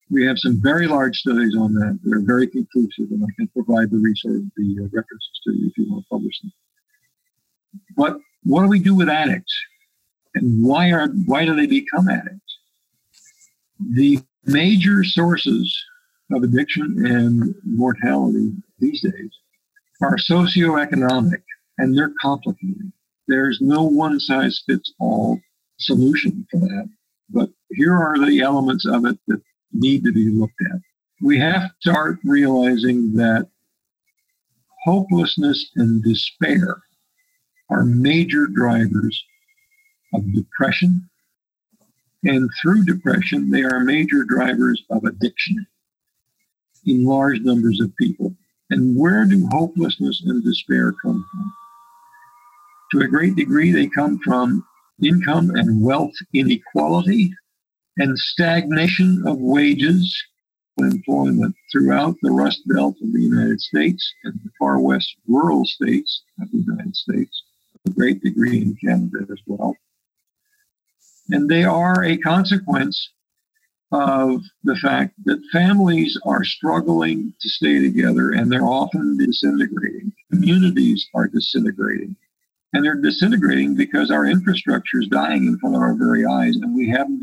We 0.10 0.26
have 0.26 0.40
some 0.40 0.60
very 0.60 0.88
large 0.88 1.20
studies 1.20 1.56
on 1.56 1.76
that 1.76 2.00
that 2.04 2.12
are 2.12 2.22
very 2.22 2.48
conclusive, 2.48 3.12
and 3.12 3.24
I 3.24 3.28
can 3.36 3.50
provide 3.50 3.92
the 3.92 4.00
resource, 4.00 4.42
the 4.58 4.78
uh, 4.80 4.84
references 4.86 5.42
to 5.44 5.54
you 5.54 5.68
if 5.68 5.78
you 5.78 5.92
want 5.92 6.06
to 6.06 6.10
publish 6.10 6.42
them. 6.42 6.52
But 7.96 8.18
what 8.42 8.64
do 8.64 8.68
we 8.68 8.80
do 8.80 8.96
with 8.96 9.10
addicts, 9.10 9.54
and 10.34 10.66
why 10.66 10.90
are 10.90 11.08
why 11.28 11.46
do 11.46 11.56
they 11.56 11.68
become 11.68 12.10
addicts? 12.10 12.58
The 13.80 14.24
major 14.46 15.04
sources 15.04 15.80
of 16.32 16.44
addiction 16.44 17.06
and 17.06 17.56
mortality 17.66 18.52
these 18.80 19.02
days 19.02 19.32
are 20.02 20.16
socioeconomic 20.18 21.42
and 21.78 21.98
they're 21.98 22.14
complicated. 22.22 22.92
There's 23.28 23.60
no 23.62 23.84
one 23.84 24.20
size 24.20 24.62
fits 24.66 24.94
all 25.00 25.40
solution 25.78 26.46
for 26.52 26.60
that. 26.60 26.90
But 27.30 27.50
here 27.72 27.96
are 27.96 28.18
the 28.18 28.42
elements 28.42 28.86
of 28.86 29.06
it 29.06 29.18
that 29.28 29.42
need 29.72 30.04
to 30.04 30.12
be 30.12 30.30
looked 30.30 30.62
at. 30.62 30.80
We 31.22 31.38
have 31.40 31.70
to 31.70 31.76
start 31.80 32.20
realizing 32.24 33.14
that 33.14 33.50
hopelessness 34.84 35.72
and 35.76 36.04
despair 36.04 36.82
are 37.70 37.86
major 37.86 38.48
drivers 38.48 39.24
of 40.14 40.34
depression. 40.34 41.10
And 42.24 42.50
through 42.62 42.86
depression, 42.86 43.52
they 43.52 43.64
are 43.64 43.80
major 43.82 44.24
drivers 44.24 44.84
of 44.90 45.04
addiction 45.04 45.68
in 46.86 47.06
large 47.06 47.40
numbers 47.42 47.80
of 47.82 47.96
people. 47.98 48.36
And 48.70 48.96
where 48.96 49.26
do 49.26 49.48
hopelessness 49.52 50.24
and 50.26 50.44
despair 50.44 50.92
come 50.92 51.26
from? 51.32 51.54
To 52.92 53.00
a 53.02 53.08
great 53.08 53.36
degree, 53.36 53.72
they 53.72 53.88
come 53.88 54.20
from 54.20 54.66
income 55.02 55.52
and 55.52 55.82
wealth 55.82 56.14
inequality 56.34 57.34
and 57.98 58.18
stagnation 58.18 59.24
of 59.28 59.38
wages 59.40 60.16
and 60.78 60.94
employment 60.94 61.56
throughout 61.72 62.16
the 62.22 62.32
Rust 62.32 62.62
Belt 62.68 62.96
of 63.02 63.12
the 63.12 63.22
United 63.22 63.60
States 63.60 64.14
and 64.24 64.34
the 64.44 64.52
far 64.58 64.80
west 64.80 65.16
rural 65.28 65.66
states 65.66 66.24
of 66.42 66.50
the 66.52 66.60
United 66.60 66.96
States, 66.96 67.44
a 67.88 67.92
great 67.92 68.22
degree 68.24 68.62
in 68.62 68.78
Canada 68.84 69.26
as 69.32 69.40
well. 69.46 69.76
And 71.30 71.50
they 71.50 71.64
are 71.64 72.04
a 72.04 72.18
consequence 72.18 73.10
of 73.92 74.42
the 74.64 74.76
fact 74.76 75.16
that 75.26 75.42
families 75.52 76.18
are 76.26 76.44
struggling 76.44 77.34
to 77.42 77.50
stay 77.50 77.80
together 77.80 78.32
and 78.32 78.52
they're 78.52 78.64
often 78.64 79.18
disintegrating. 79.18 80.12
Communities 80.32 81.08
are 81.16 81.28
disintegrating. 81.28 82.16
And 82.74 82.86
they're 82.86 83.02
disintegrating 83.02 83.76
because 83.76 84.12
our 84.12 84.28
infrastructure 84.28 85.00
is 85.00 85.08
dying 85.08 85.48
in 85.48 85.58
front 85.58 85.76
of 85.76 85.82
our 85.82 85.96
very 85.96 86.24
eyes 86.24 86.56
and 86.56 86.76
we 86.76 86.88
haven't 86.90 87.22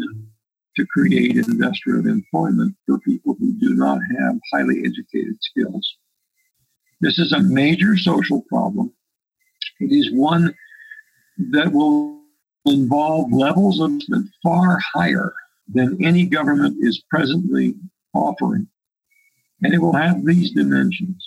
to 0.77 0.87
create 0.87 1.37
industrial 1.37 2.07
employment 2.07 2.75
for 2.85 2.99
people 3.01 3.37
who 3.39 3.53
do 3.55 3.75
not 3.75 3.99
have 4.19 4.37
highly 4.53 4.81
educated 4.81 5.37
skills. 5.41 5.97
This 7.01 7.19
is 7.19 7.33
a 7.33 7.41
major 7.41 7.97
social 7.97 8.43
problem. 8.43 8.93
It 9.81 9.93
is 9.93 10.11
one 10.13 10.55
that 11.39 11.73
will 11.73 12.23
involve 12.65 13.33
levels 13.33 13.81
of 13.81 13.93
far 14.43 14.79
higher 14.95 15.33
than 15.69 16.05
any 16.05 16.27
government 16.27 16.77
is 16.81 17.03
presently 17.11 17.75
offering. 18.15 18.69
And 19.63 19.75
it 19.75 19.79
will 19.79 19.95
have 19.95 20.25
these 20.25 20.53
dimensions. 20.53 21.27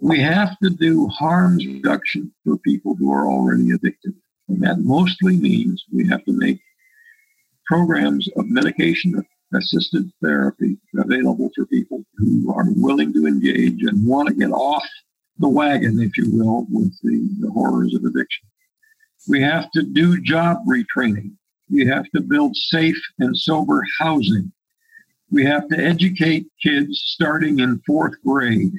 We 0.00 0.20
have 0.20 0.58
to 0.62 0.70
do 0.70 1.06
harms 1.08 1.66
reduction 1.66 2.32
for 2.44 2.58
people 2.58 2.94
who 2.94 3.12
are 3.12 3.26
already 3.26 3.70
addicted. 3.70 4.14
And 4.48 4.62
that 4.62 4.78
mostly 4.80 5.36
means 5.36 5.84
we 5.92 6.06
have 6.08 6.24
to 6.24 6.32
make 6.32 6.60
programs 7.66 8.28
of 8.36 8.46
medication 8.48 9.22
assisted 9.54 10.10
therapy 10.22 10.76
available 10.98 11.50
for 11.54 11.66
people 11.66 12.04
who 12.16 12.52
are 12.52 12.66
willing 12.76 13.12
to 13.12 13.26
engage 13.26 13.82
and 13.82 14.06
want 14.06 14.28
to 14.28 14.34
get 14.34 14.50
off 14.50 14.86
the 15.38 15.48
wagon, 15.48 16.00
if 16.00 16.16
you 16.16 16.30
will, 16.32 16.66
with 16.70 16.96
the, 17.02 17.28
the 17.40 17.50
horrors 17.50 17.94
of 17.94 18.04
addiction. 18.04 18.46
We 19.28 19.42
have 19.42 19.70
to 19.72 19.82
do 19.82 20.20
job 20.20 20.58
retraining 20.66 21.32
we 21.70 21.86
have 21.86 22.04
to 22.14 22.20
build 22.20 22.56
safe 22.56 23.00
and 23.18 23.36
sober 23.36 23.82
housing. 23.98 24.52
We 25.30 25.44
have 25.44 25.68
to 25.68 25.78
educate 25.78 26.46
kids 26.62 27.02
starting 27.06 27.58
in 27.58 27.82
fourth 27.86 28.14
grade 28.24 28.72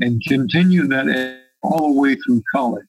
and 0.00 0.22
continue 0.26 0.86
that 0.88 1.40
all 1.62 1.92
the 1.92 2.00
way 2.00 2.14
through 2.16 2.42
college. 2.54 2.86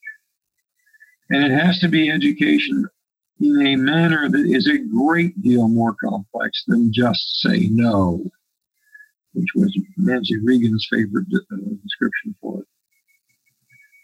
And 1.29 1.43
it 1.43 1.51
has 1.51 1.79
to 1.79 1.89
be 1.89 2.09
education 2.09 2.87
in 3.39 3.67
a 3.67 3.75
manner 3.75 4.29
that 4.29 4.45
is 4.45 4.67
a 4.67 4.77
great 4.77 5.41
deal 5.41 5.67
more 5.67 5.95
complex 6.03 6.63
than 6.67 6.93
just 6.93 7.41
say 7.41 7.67
no, 7.69 8.23
which 9.33 9.49
was 9.55 9.77
Nancy 9.97 10.37
Reagan's 10.37 10.87
favorite 10.89 11.27
uh, 11.33 11.55
description 11.83 12.35
for 12.41 12.61
it. 12.61 12.67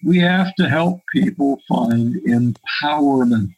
We 0.06 0.20
have 0.20 0.54
to 0.56 0.70
help 0.70 1.00
people 1.14 1.62
find 1.68 2.16
empowerment 2.28 3.54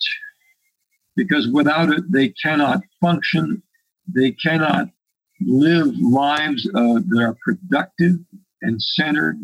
because 1.16 1.48
without 1.48 1.90
it, 1.90 2.12
they 2.12 2.30
cannot 2.30 2.82
function. 3.02 3.62
They 4.14 4.32
cannot 4.32 4.90
live 5.42 5.94
lives 6.00 6.68
uh, 6.74 7.00
that 7.08 7.22
are 7.22 7.38
productive 7.44 8.18
and 8.62 8.82
centered 8.82 9.38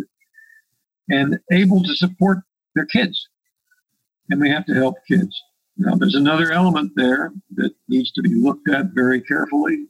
and 1.10 1.40
able 1.52 1.84
to 1.84 1.96
support 1.96 2.40
their 2.76 2.86
kids. 2.86 3.28
And 4.30 4.40
we 4.40 4.50
have 4.50 4.66
to 4.66 4.74
help 4.74 4.96
kids. 5.08 5.40
Now, 5.78 5.96
there's 5.96 6.16
another 6.16 6.52
element 6.52 6.92
there 6.96 7.34
that 7.56 7.74
needs 7.88 8.12
to 8.14 8.22
be 8.22 8.34
looked 8.34 8.70
at 8.70 8.88
very 8.94 9.22
carefully. 9.22 9.88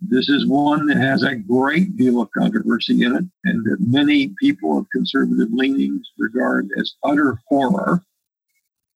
This 0.00 0.28
is 0.28 0.46
one 0.46 0.86
that 0.86 0.96
has 0.96 1.24
a 1.24 1.34
great 1.34 1.96
deal 1.96 2.20
of 2.20 2.30
controversy 2.30 3.02
in 3.02 3.16
it 3.16 3.24
and 3.44 3.64
that 3.64 3.78
many 3.80 4.34
people 4.40 4.78
of 4.78 4.86
conservative 4.90 5.48
leanings 5.50 6.08
regard 6.18 6.68
as 6.78 6.94
utter 7.02 7.40
horror. 7.48 8.04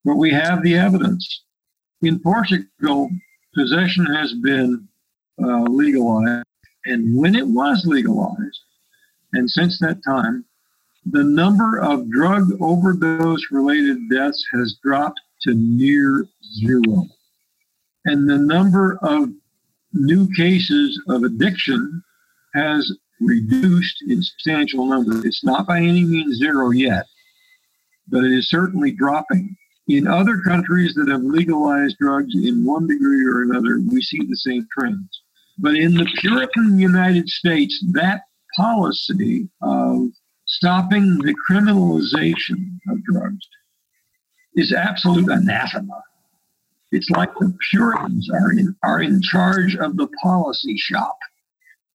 But 0.04 0.16
we 0.16 0.30
have 0.32 0.62
the 0.62 0.76
evidence 0.76 1.42
In 2.02 2.18
Portugal, 2.18 3.10
possession 3.54 4.06
has 4.06 4.32
been 4.34 4.88
uh, 5.42 5.62
legalized, 5.62 6.44
and 6.84 7.16
when 7.16 7.36
it 7.36 7.46
was 7.46 7.84
legalized, 7.86 8.60
and 9.32 9.48
since 9.48 9.78
that 9.78 10.02
time, 10.04 10.44
the 11.06 11.22
number 11.22 11.78
of 11.78 12.10
drug 12.10 12.50
overdose 12.60 13.50
related 13.50 13.98
deaths 14.10 14.44
has 14.52 14.76
dropped 14.82 15.20
to 15.42 15.54
near 15.54 16.26
zero. 16.58 17.06
And 18.04 18.28
the 18.28 18.38
number 18.38 18.98
of 19.02 19.30
new 19.92 20.28
cases 20.34 21.00
of 21.08 21.22
addiction 21.22 22.02
has 22.54 22.92
reduced 23.20 24.02
in 24.08 24.22
substantial 24.22 24.86
numbers. 24.86 25.24
It's 25.24 25.44
not 25.44 25.66
by 25.66 25.78
any 25.78 26.04
means 26.04 26.38
zero 26.38 26.70
yet, 26.70 27.06
but 28.08 28.24
it 28.24 28.32
is 28.32 28.50
certainly 28.50 28.90
dropping. 28.90 29.56
In 29.88 30.06
other 30.06 30.40
countries 30.40 30.94
that 30.94 31.08
have 31.08 31.22
legalized 31.22 31.96
drugs 31.98 32.34
in 32.34 32.64
one 32.64 32.86
degree 32.86 33.26
or 33.26 33.42
another, 33.42 33.80
we 33.90 34.00
see 34.00 34.24
the 34.24 34.36
same 34.36 34.66
trends. 34.76 35.22
But 35.58 35.74
in 35.74 35.94
the 35.94 36.08
Puritan 36.18 36.78
United 36.78 37.28
States, 37.28 37.84
that 37.92 38.22
policy 38.56 39.48
of 39.60 40.08
stopping 40.46 41.18
the 41.18 41.34
criminalization 41.48 42.78
of 42.88 43.02
drugs 43.04 43.46
is 44.54 44.72
absolute 44.72 45.30
anathema. 45.30 46.02
It's 46.92 47.10
like 47.10 47.32
the 47.34 47.56
Puritans 47.70 48.28
are 48.30 48.52
in, 48.52 48.76
are 48.82 49.02
in 49.02 49.22
charge 49.22 49.76
of 49.76 49.96
the 49.96 50.08
policy 50.22 50.76
shop. 50.76 51.16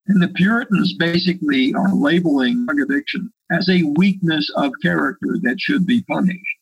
And 0.07 0.21
the 0.21 0.29
Puritans 0.29 0.93
basically 0.93 1.73
are 1.75 1.93
labeling 1.93 2.65
drug 2.65 2.79
addiction 2.79 3.31
as 3.51 3.69
a 3.69 3.83
weakness 3.95 4.49
of 4.55 4.71
character 4.81 5.37
that 5.43 5.59
should 5.59 5.85
be 5.85 6.01
punished. 6.03 6.56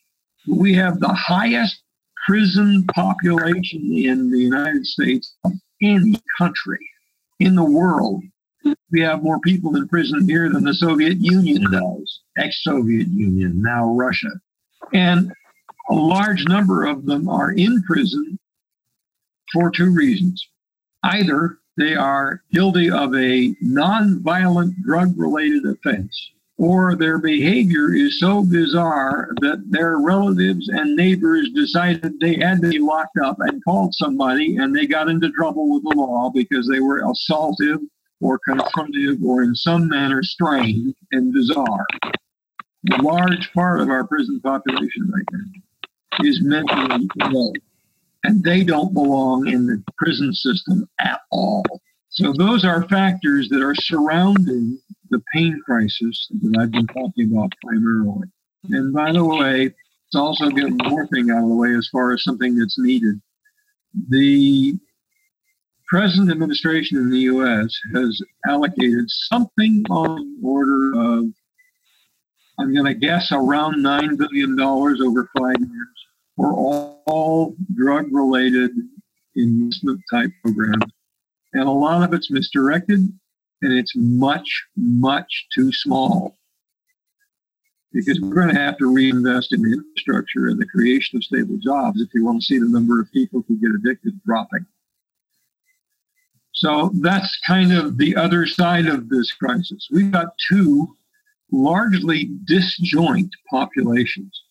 We 0.47 0.73
have 0.75 0.99
the 0.99 1.13
highest 1.13 1.81
prison 2.27 2.85
population 2.93 3.91
in 3.93 4.31
the 4.31 4.39
United 4.39 4.85
States 4.85 5.35
of 5.43 5.53
any 5.81 6.21
country 6.37 6.79
in 7.39 7.55
the 7.55 7.63
world. 7.63 8.23
We 8.91 9.01
have 9.01 9.23
more 9.23 9.39
people 9.39 9.75
in 9.75 9.87
prison 9.87 10.27
here 10.27 10.49
than 10.49 10.63
the 10.63 10.73
Soviet 10.73 11.17
Union 11.19 11.69
does, 11.71 12.21
ex 12.37 12.63
Soviet 12.63 13.07
Union, 13.07 13.61
now 13.61 13.91
Russia. 13.93 14.31
And 14.93 15.31
a 15.89 15.93
large 15.93 16.45
number 16.45 16.85
of 16.85 17.05
them 17.05 17.29
are 17.29 17.51
in 17.51 17.83
prison 17.83 18.39
for 19.53 19.69
two 19.69 19.93
reasons. 19.93 20.47
Either 21.03 21.59
they 21.77 21.93
are 21.93 22.41
guilty 22.51 22.89
of 22.89 23.13
a 23.15 23.53
non-violent 23.61 24.81
drug-related 24.83 25.65
offense, 25.65 26.31
or 26.57 26.95
their 26.95 27.17
behavior 27.17 27.93
is 27.93 28.19
so 28.19 28.43
bizarre 28.43 29.29
that 29.41 29.61
their 29.69 29.97
relatives 29.97 30.69
and 30.69 30.95
neighbors 30.95 31.49
decided 31.53 32.19
they 32.19 32.35
had 32.35 32.61
to 32.61 32.69
be 32.69 32.79
locked 32.79 33.17
up 33.17 33.37
and 33.39 33.63
called 33.63 33.93
somebody 33.93 34.55
and 34.57 34.73
they 34.73 34.85
got 34.85 35.09
into 35.09 35.29
trouble 35.31 35.73
with 35.73 35.83
the 35.83 35.95
law 35.95 36.31
because 36.33 36.67
they 36.67 36.79
were 36.79 37.01
assaultive 37.01 37.79
or 38.21 38.39
confrontive 38.47 39.21
or 39.23 39.43
in 39.43 39.53
some 39.53 39.89
manner 39.89 40.23
strange 40.23 40.95
and 41.11 41.33
bizarre. 41.33 41.85
A 42.93 43.01
large 43.01 43.51
part 43.53 43.81
of 43.81 43.89
our 43.89 44.07
prison 44.07 44.39
population 44.41 45.11
right 45.13 45.25
now 45.31 46.23
is 46.23 46.41
mentally 46.41 47.09
ill, 47.21 47.51
and 48.23 48.43
they 48.43 48.63
don't 48.63 48.93
belong 48.93 49.47
in 49.47 49.65
the 49.65 49.83
prison 49.97 50.33
system 50.33 50.87
at 50.99 51.19
all. 51.31 51.63
So 52.09 52.31
those 52.31 52.63
are 52.63 52.87
factors 52.87 53.49
that 53.49 53.61
are 53.61 53.75
surrounding 53.75 54.79
the 55.09 55.21
pain 55.33 55.59
crisis 55.65 56.27
that 56.41 56.57
I've 56.59 56.71
been 56.71 56.87
talking 56.87 57.31
about 57.31 57.53
primarily. 57.63 58.27
And 58.69 58.93
by 58.93 59.11
the 59.11 59.23
way, 59.23 59.65
it's 59.65 60.15
also 60.15 60.49
getting 60.49 60.77
more 60.83 61.07
thing 61.07 61.29
out 61.31 61.43
of 61.43 61.49
the 61.49 61.55
way 61.55 61.75
as 61.75 61.89
far 61.91 62.13
as 62.13 62.23
something 62.23 62.55
that's 62.55 62.79
needed. 62.79 63.21
The 64.09 64.73
present 65.87 66.31
administration 66.31 66.97
in 66.97 67.09
the 67.09 67.19
U.S. 67.19 67.75
has 67.93 68.21
allocated 68.47 69.05
something 69.07 69.83
on 69.89 70.15
the 70.15 70.47
order 70.47 70.93
of, 70.99 71.25
I'm 72.59 72.73
going 72.73 72.85
to 72.85 72.93
guess, 72.93 73.31
around 73.31 73.77
$9 73.77 74.17
billion 74.17 74.59
over 74.59 75.29
five 75.37 75.59
years 75.59 76.05
for 76.35 76.51
all, 76.53 77.03
all 77.05 77.55
drug 77.75 78.07
related 78.11 78.71
investment 79.35 80.01
type 80.11 80.31
programs. 80.43 80.91
And 81.53 81.63
a 81.63 81.71
lot 81.71 82.03
of 82.03 82.13
it's 82.13 82.31
misdirected 82.31 83.07
and 83.65 83.73
it's 83.73 83.93
much, 83.95 84.65
much 84.77 85.47
too 85.53 85.71
small. 85.71 86.37
Because 87.91 88.19
we're 88.19 88.33
going 88.33 88.53
to 88.53 88.59
have 88.59 88.77
to 88.77 88.93
reinvest 88.93 89.53
in 89.53 89.61
the 89.61 89.73
infrastructure 89.73 90.47
and 90.47 90.59
the 90.59 90.65
creation 90.65 91.17
of 91.17 91.23
stable 91.23 91.57
jobs 91.57 92.01
if 92.01 92.09
you 92.13 92.25
want 92.25 92.41
to 92.41 92.45
see 92.45 92.59
the 92.59 92.67
number 92.67 92.99
of 92.99 93.11
people 93.11 93.43
who 93.47 93.55
get 93.55 93.71
addicted 93.71 94.19
dropping. 94.25 94.65
So 96.53 96.91
that's 97.01 97.37
kind 97.47 97.71
of 97.73 97.97
the 97.97 98.15
other 98.15 98.45
side 98.45 98.87
of 98.87 99.09
this 99.09 99.31
crisis. 99.31 99.87
We've 99.91 100.11
got 100.11 100.37
two 100.49 100.95
largely 101.51 102.29
disjoint 102.45 103.29
populations 103.49 104.41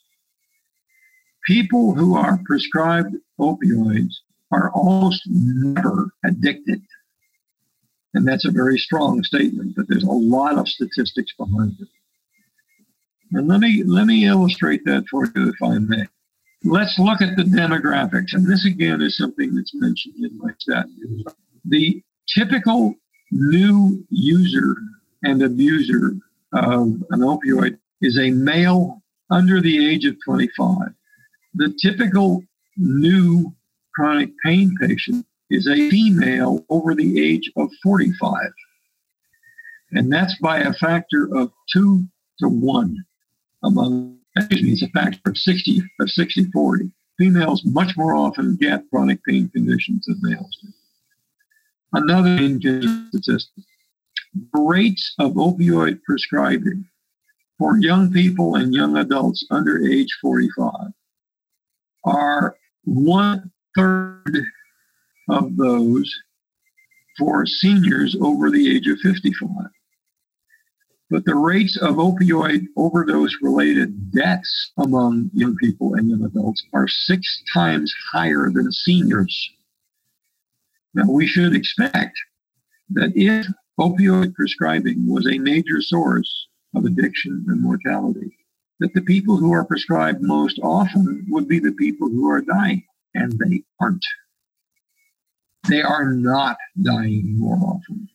people 1.45 1.95
who 1.95 2.17
are 2.17 2.41
prescribed 2.45 3.15
opioids 3.39 4.15
are 4.51 4.71
almost 4.73 5.23
never 5.27 6.11
addicted. 6.25 6.81
And 8.15 8.27
that's 8.27 8.45
a 8.45 8.51
very 8.51 8.79
strong 8.79 9.23
statement, 9.25 9.75
but 9.77 9.89
there's 9.89 10.05
a 10.05 10.11
lot 10.11 10.57
of 10.59 10.69
statistics 10.69 11.33
behind 11.37 11.77
it. 11.81 11.89
And 13.33 13.49
let 13.49 13.61
me 13.61 13.83
let 13.85 14.07
me 14.07 14.27
illustrate 14.27 14.85
that 14.85 15.05
for 15.11 15.27
you 15.27 15.49
if 15.49 15.63
I 15.63 15.79
may. 15.79 16.07
Let's 16.63 16.99
look 16.99 17.21
at 17.21 17.37
the 17.37 17.43
demographics. 17.43 18.33
And 18.33 18.47
this 18.47 18.65
again 18.65 19.03
is 19.03 19.17
something 19.17 19.55
that's 19.55 19.75
mentioned 19.75 20.25
in 20.25 20.39
my 20.39 20.53
stat. 20.59 20.87
The 21.65 22.03
typical 22.29 22.95
new 23.33 24.05
user 24.11 24.77
and 25.25 25.43
abuser 25.43 26.13
of 26.53 27.03
an 27.11 27.21
opioid 27.21 27.79
is 28.01 28.19
a 28.19 28.31
male 28.31 29.03
under 29.31 29.61
the 29.61 29.85
age 29.85 30.05
of 30.05 30.17
25 30.25 30.95
the 31.55 31.75
typical 31.81 32.43
new 32.77 33.53
chronic 33.95 34.31
pain 34.45 34.75
patient 34.81 35.25
is 35.51 35.67
a 35.67 35.91
female 35.91 36.65
over 36.69 36.95
the 36.95 37.23
age 37.23 37.51
of 37.57 37.71
45. 37.83 38.35
And 39.93 40.13
that's 40.13 40.37
by 40.39 40.59
a 40.59 40.73
factor 40.75 41.29
of 41.35 41.53
two 41.73 42.05
to 42.41 42.49
one 42.49 43.05
among, 43.63 44.19
excuse 44.37 44.63
me, 44.63 44.71
it's 44.73 44.83
a 44.83 44.89
factor 44.89 45.31
of 45.31 45.39
60, 45.39 45.83
of 46.01 46.11
60, 46.11 46.51
40. 46.53 46.91
Females 47.19 47.63
much 47.65 47.97
more 47.97 48.15
often 48.15 48.57
get 48.57 48.83
chronic 48.91 49.23
pain 49.25 49.49
conditions 49.51 50.07
than 50.07 50.19
males 50.21 50.59
do. 50.63 50.69
Another 51.93 52.31
interesting 52.31 53.07
statistic, 53.11 53.65
rates 54.53 55.15
of 55.21 55.35
opioid 55.35 56.03
prescribing 56.03 56.85
for 57.57 57.79
young 57.79 58.13
people 58.13 58.57
and 58.57 58.75
young 58.75 58.97
adults 58.97 59.47
under 59.51 59.87
age 59.87 60.09
45 60.21 60.73
are 62.05 62.57
one 62.83 63.53
third 63.77 64.45
of 65.29 65.57
those 65.57 66.13
for 67.19 67.47
seniors 67.47 68.17
over 68.21 68.51
the 68.51 68.75
age 68.75 68.89
of 68.89 68.99
55. 68.99 69.49
But 71.11 71.25
the 71.25 71.35
rates 71.35 71.77
of 71.81 71.97
opioid 71.97 72.67
overdose 72.77 73.37
related 73.43 74.11
deaths 74.11 74.73
among 74.79 75.31
young 75.33 75.55
people 75.57 75.95
and 75.95 76.09
young 76.09 76.25
adults 76.25 76.65
are 76.73 76.89
six 76.89 77.43
times 77.53 77.95
higher 78.13 78.51
than 78.51 78.73
seniors. 78.73 79.51
Now, 80.95 81.11
we 81.11 81.27
should 81.27 81.55
expect 81.55 82.19
that 82.91 83.13
if 83.15 83.47
opioid 83.79 84.35
prescribing 84.35 85.07
was 85.07 85.27
a 85.27 85.39
major 85.39 85.83
source 85.83 86.49
of 86.75 86.85
addiction 86.85 87.45
and 87.49 87.61
mortality, 87.61 88.37
that 88.81 88.95
the 88.95 89.03
people 89.03 89.37
who 89.37 89.53
are 89.53 89.65
prescribed 89.65 90.23
most 90.23 90.59
often 90.63 91.27
would 91.29 91.49
be 91.49 91.59
the 91.59 91.73
people 91.73 92.09
who 92.09 92.29
are 92.29 92.41
dying, 92.41 92.85
and 93.15 93.33
they 93.39 93.63
aren't. 93.81 94.05
They 95.69 95.83
are 95.83 96.13
not 96.13 96.57
dying 96.83 97.39
more 97.39 97.57
often, 97.57 98.09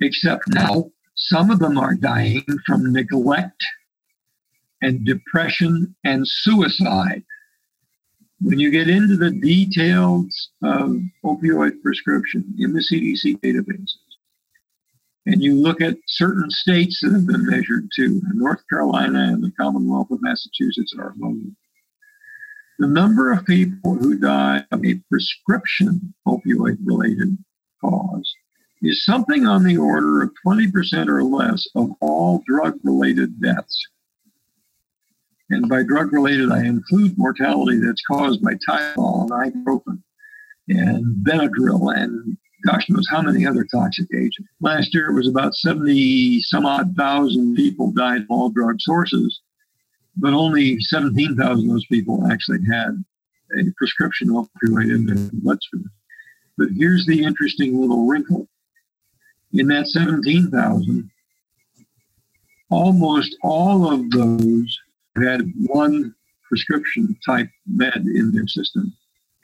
except 0.00 0.44
now 0.48 0.90
some 1.14 1.50
of 1.50 1.58
them 1.58 1.78
are 1.78 1.94
dying 1.94 2.44
from 2.66 2.92
neglect 2.92 3.64
and 4.82 5.04
depression 5.04 5.94
and 6.04 6.28
suicide. 6.28 7.24
When 8.40 8.58
you 8.58 8.70
get 8.70 8.90
into 8.90 9.16
the 9.16 9.30
details 9.30 10.50
of 10.62 11.00
opioid 11.24 11.80
prescription 11.82 12.54
in 12.58 12.74
the 12.74 12.80
CDC 12.80 13.40
databases, 13.40 13.96
and 15.24 15.42
you 15.42 15.54
look 15.54 15.80
at 15.80 15.96
certain 16.06 16.50
states 16.50 17.00
that 17.00 17.12
have 17.12 17.26
been 17.26 17.46
measured 17.46 17.88
too, 17.96 18.20
North 18.34 18.62
Carolina 18.68 19.32
and 19.32 19.42
the 19.42 19.50
Commonwealth 19.58 20.10
of 20.10 20.20
Massachusetts 20.20 20.94
are 20.98 21.14
among 21.16 21.38
them. 21.38 21.56
The 22.78 22.86
number 22.86 23.32
of 23.32 23.46
people 23.46 23.94
who 23.94 24.18
die 24.18 24.64
of 24.70 24.84
a 24.84 25.00
prescription 25.08 26.14
opioid 26.26 26.76
related 26.84 27.38
cause 27.80 28.34
is 28.82 29.04
something 29.04 29.46
on 29.46 29.64
the 29.64 29.78
order 29.78 30.22
of 30.22 30.32
20% 30.46 31.08
or 31.08 31.24
less 31.24 31.66
of 31.74 31.90
all 32.00 32.42
drug 32.46 32.78
related 32.82 33.40
deaths. 33.40 33.86
And 35.48 35.68
by 35.68 35.84
drug 35.84 36.12
related, 36.12 36.50
I 36.50 36.64
include 36.64 37.16
mortality 37.16 37.78
that's 37.78 38.02
caused 38.02 38.42
by 38.42 38.54
Tylenol 38.68 39.22
and 39.22 39.30
ibuprofen. 39.66 40.02
and 40.68 41.24
Benadryl 41.24 41.96
and 41.96 42.36
gosh 42.66 42.88
knows 42.90 43.06
how 43.08 43.22
many 43.22 43.46
other 43.46 43.66
toxic 43.72 44.08
agents. 44.12 44.50
Last 44.60 44.92
year 44.92 45.10
it 45.10 45.14
was 45.14 45.28
about 45.28 45.54
70 45.54 46.42
some 46.42 46.66
odd 46.66 46.94
thousand 46.96 47.54
people 47.54 47.92
died 47.92 48.22
of 48.22 48.26
all 48.28 48.50
drug 48.50 48.80
sources, 48.80 49.40
but 50.16 50.32
only 50.32 50.80
17,000 50.80 51.64
of 51.64 51.68
those 51.68 51.86
people 51.86 52.26
actually 52.30 52.64
had 52.70 53.04
a 53.58 53.70
prescription 53.76 54.28
opioid 54.28 54.94
in 54.94 55.06
their 55.06 55.30
bloodstream. 55.32 55.90
But 56.58 56.68
here's 56.76 57.06
the 57.06 57.22
interesting 57.22 57.78
little 57.78 58.06
wrinkle. 58.06 58.48
In 59.52 59.68
that 59.68 59.86
17,000, 59.86 61.10
almost 62.70 63.36
all 63.42 63.92
of 63.92 64.10
those 64.10 64.78
had 65.16 65.52
one 65.66 66.14
prescription 66.48 67.16
type 67.24 67.48
med 67.66 68.04
in 68.14 68.32
their 68.32 68.46
system 68.46 68.92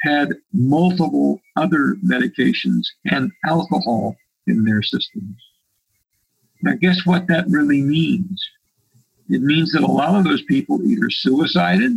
had 0.03 0.29
multiple 0.53 1.41
other 1.57 1.97
medications 2.05 2.87
and 3.07 3.31
alcohol 3.47 4.17
in 4.47 4.65
their 4.65 4.83
systems. 4.83 5.37
Now, 6.63 6.75
guess 6.75 7.07
what 7.07 7.29
that 7.29 7.47
really 7.49 7.83
means? 7.83 8.45
It 9.33 9.41
means 9.41 9.73
that 9.73 9.83
a 9.83 9.87
lot 9.87 10.15
of 10.15 10.25
those 10.25 10.43
people 10.43 10.83
either 10.85 11.09
suicided, 11.09 11.93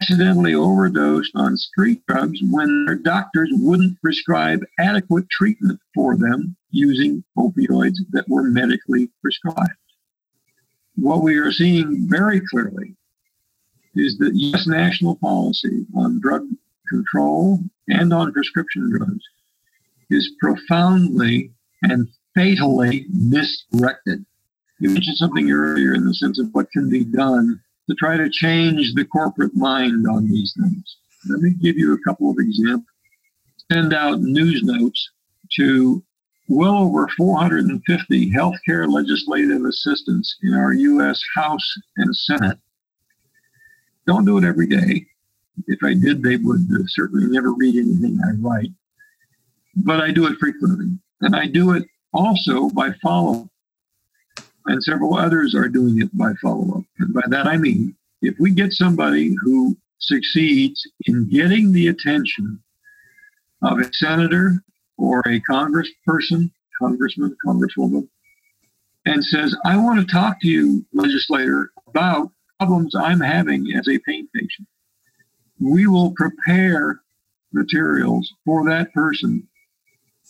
accidentally 0.00 0.54
overdosed 0.54 1.32
on 1.34 1.58
street 1.58 2.00
drugs 2.08 2.40
when 2.50 2.86
their 2.86 2.94
doctors 2.94 3.50
wouldn't 3.52 4.00
prescribe 4.00 4.64
adequate 4.78 5.28
treatment 5.28 5.78
for 5.94 6.16
them 6.16 6.56
using 6.70 7.22
opioids 7.36 7.98
that 8.12 8.26
were 8.26 8.44
medically 8.44 9.10
prescribed. 9.20 9.76
What 10.94 11.22
we 11.22 11.36
are 11.36 11.52
seeing 11.52 12.08
very 12.08 12.40
clearly 12.40 12.94
is 13.94 14.16
that 14.16 14.34
U.S. 14.34 14.66
national 14.66 15.16
policy 15.16 15.84
on 15.94 16.22
drug 16.22 16.46
control 16.88 17.60
and 17.86 18.14
on 18.14 18.32
prescription 18.32 18.90
drugs 18.90 19.24
is 20.08 20.32
profoundly 20.40 21.50
and 21.82 22.08
fatally 22.34 23.04
misdirected. 23.10 24.24
You 24.78 24.90
mentioned 24.90 25.16
something 25.16 25.50
earlier 25.50 25.94
in 25.94 26.04
the 26.04 26.14
sense 26.14 26.38
of 26.38 26.48
what 26.52 26.70
can 26.70 26.90
be 26.90 27.04
done 27.04 27.60
to 27.88 27.94
try 27.96 28.16
to 28.16 28.28
change 28.28 28.94
the 28.94 29.04
corporate 29.04 29.54
mind 29.54 30.06
on 30.06 30.28
these 30.28 30.54
things. 30.60 30.96
Let 31.28 31.40
me 31.40 31.50
give 31.50 31.76
you 31.76 31.94
a 31.94 32.02
couple 32.02 32.30
of 32.30 32.36
examples. 32.38 32.86
Send 33.72 33.94
out 33.94 34.20
news 34.20 34.62
notes 34.62 35.10
to 35.56 36.02
well 36.48 36.76
over 36.76 37.08
450 37.16 38.30
healthcare 38.30 38.88
legislative 38.88 39.64
assistants 39.64 40.36
in 40.42 40.54
our 40.54 40.72
U.S. 40.72 41.20
House 41.34 41.74
and 41.96 42.14
Senate 42.14 42.58
don't 44.06 44.24
do 44.24 44.38
it 44.38 44.44
every 44.44 44.66
day. 44.66 45.06
If 45.66 45.80
I 45.82 45.94
did, 45.94 46.22
they 46.22 46.36
would 46.36 46.68
certainly 46.88 47.26
never 47.26 47.52
read 47.52 47.74
anything 47.74 48.18
I 48.24 48.32
write. 48.40 48.70
But 49.74 50.00
I 50.00 50.12
do 50.12 50.26
it 50.26 50.38
frequently. 50.38 50.98
And 51.20 51.34
I 51.34 51.46
do 51.46 51.72
it 51.72 51.84
also 52.12 52.70
by 52.70 52.92
follow 53.02 53.50
and 54.66 54.82
several 54.82 55.14
others 55.14 55.54
are 55.54 55.68
doing 55.68 56.00
it 56.00 56.16
by 56.16 56.32
follow 56.42 56.78
up. 56.78 56.84
And 56.98 57.14
by 57.14 57.22
that 57.28 57.46
I 57.46 57.56
mean, 57.56 57.94
if 58.22 58.34
we 58.38 58.50
get 58.50 58.72
somebody 58.72 59.34
who 59.42 59.76
succeeds 59.98 60.86
in 61.06 61.28
getting 61.28 61.72
the 61.72 61.88
attention 61.88 62.62
of 63.62 63.78
a 63.78 63.92
senator 63.92 64.62
or 64.98 65.20
a 65.20 65.40
congressperson, 65.50 66.50
congressman, 66.80 67.36
congresswoman, 67.44 68.08
and 69.04 69.24
says, 69.24 69.56
I 69.64 69.76
want 69.76 70.00
to 70.00 70.12
talk 70.12 70.40
to 70.40 70.48
you, 70.48 70.84
legislator, 70.92 71.70
about 71.86 72.30
problems 72.58 72.94
I'm 72.94 73.20
having 73.20 73.72
as 73.76 73.88
a 73.88 73.98
pain 74.00 74.28
patient. 74.34 74.66
We 75.60 75.86
will 75.86 76.12
prepare 76.12 77.00
materials 77.52 78.32
for 78.44 78.68
that 78.68 78.92
person 78.92 79.46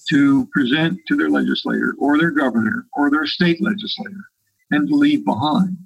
to 0.08 0.46
present 0.52 0.98
to 1.08 1.16
their 1.16 1.30
legislator 1.30 1.94
or 1.98 2.18
their 2.18 2.30
governor 2.30 2.86
or 2.92 3.10
their 3.10 3.26
state 3.26 3.60
legislator 3.60 4.24
and 4.70 4.88
to 4.88 4.94
leave 4.94 5.24
behind. 5.24 5.76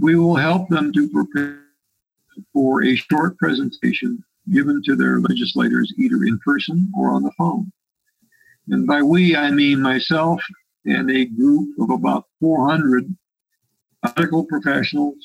We 0.00 0.16
will 0.16 0.36
help 0.36 0.68
them 0.68 0.92
to 0.92 1.08
prepare 1.10 1.62
for 2.52 2.84
a 2.84 2.96
short 2.96 3.36
presentation 3.38 4.24
given 4.52 4.82
to 4.84 4.96
their 4.96 5.20
legislators 5.20 5.92
either 5.98 6.24
in 6.24 6.38
person 6.44 6.90
or 6.96 7.10
on 7.10 7.22
the 7.22 7.32
phone. 7.36 7.70
And 8.68 8.86
by 8.86 9.02
we, 9.02 9.36
I 9.36 9.50
mean 9.50 9.80
myself 9.80 10.42
and 10.84 11.10
a 11.10 11.26
group 11.26 11.78
of 11.78 11.90
about 11.90 12.26
400 12.40 13.14
medical 14.04 14.44
professionals, 14.44 15.16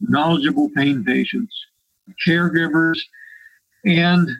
knowledgeable 0.00 0.70
pain 0.70 1.04
patients, 1.04 1.54
caregivers, 2.26 2.98
and 3.84 4.30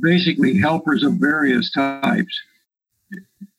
basically 0.00 0.58
helpers 0.58 1.02
of 1.02 1.14
various 1.14 1.70
types. 1.72 2.40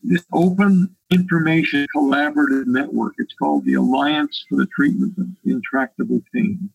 This 0.03 0.23
open 0.33 0.95
information 1.11 1.85
collaborative 1.95 2.67
network, 2.67 3.15
it's 3.17 3.33
called 3.33 3.65
the 3.65 3.73
Alliance 3.73 4.45
for 4.49 4.57
the 4.57 4.67
Treatment 4.67 5.17
of 5.17 5.27
Intractable 5.45 6.21
Pain. 6.33 6.69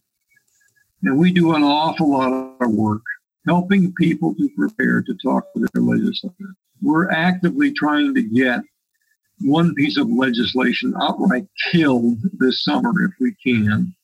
And 1.02 1.18
we 1.18 1.32
do 1.32 1.54
an 1.54 1.62
awful 1.62 2.10
lot 2.10 2.56
of 2.60 2.70
work 2.72 3.02
helping 3.46 3.92
people 3.94 4.34
to 4.34 4.48
prepare 4.56 5.02
to 5.02 5.14
talk 5.22 5.52
to 5.52 5.66
their 5.72 5.82
legislator. 5.82 6.54
We're 6.82 7.10
actively 7.10 7.72
trying 7.72 8.14
to 8.14 8.22
get 8.22 8.60
one 9.40 9.74
piece 9.74 9.98
of 9.98 10.08
legislation 10.08 10.94
outright 11.00 11.46
killed 11.70 12.18
this 12.38 12.64
summer 12.64 12.92
if 13.04 13.12
we 13.20 13.34
can. 13.44 13.94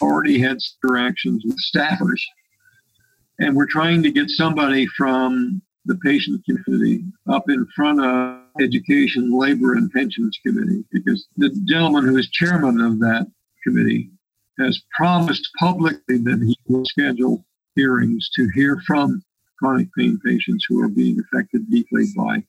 Already 0.00 0.38
had 0.38 0.58
interactions 0.82 1.44
with 1.44 1.58
staffers. 1.58 2.20
And 3.40 3.56
we're 3.56 3.66
trying 3.66 4.02
to 4.02 4.12
get 4.12 4.28
somebody 4.28 4.86
from 4.86 5.62
the 5.86 5.96
patient 5.96 6.44
community 6.44 7.04
up 7.28 7.48
in 7.48 7.66
front 7.74 8.04
of 8.04 8.42
Education, 8.60 9.32
Labor, 9.32 9.74
and 9.74 9.90
Pensions 9.90 10.38
Committee 10.44 10.84
because 10.92 11.26
the 11.38 11.48
gentleman 11.66 12.04
who 12.04 12.18
is 12.18 12.28
chairman 12.28 12.80
of 12.80 13.00
that 13.00 13.26
committee 13.64 14.10
has 14.58 14.82
promised 14.94 15.48
publicly 15.58 16.18
that 16.18 16.42
he 16.42 16.56
will 16.68 16.84
schedule 16.84 17.44
hearings 17.74 18.28
to 18.36 18.48
hear 18.54 18.78
from 18.86 19.22
chronic 19.58 19.88
pain 19.96 20.20
patients 20.24 20.66
who 20.68 20.82
are 20.82 20.88
being 20.88 21.18
affected 21.20 21.70
deeply 21.70 22.06
by 22.14 22.42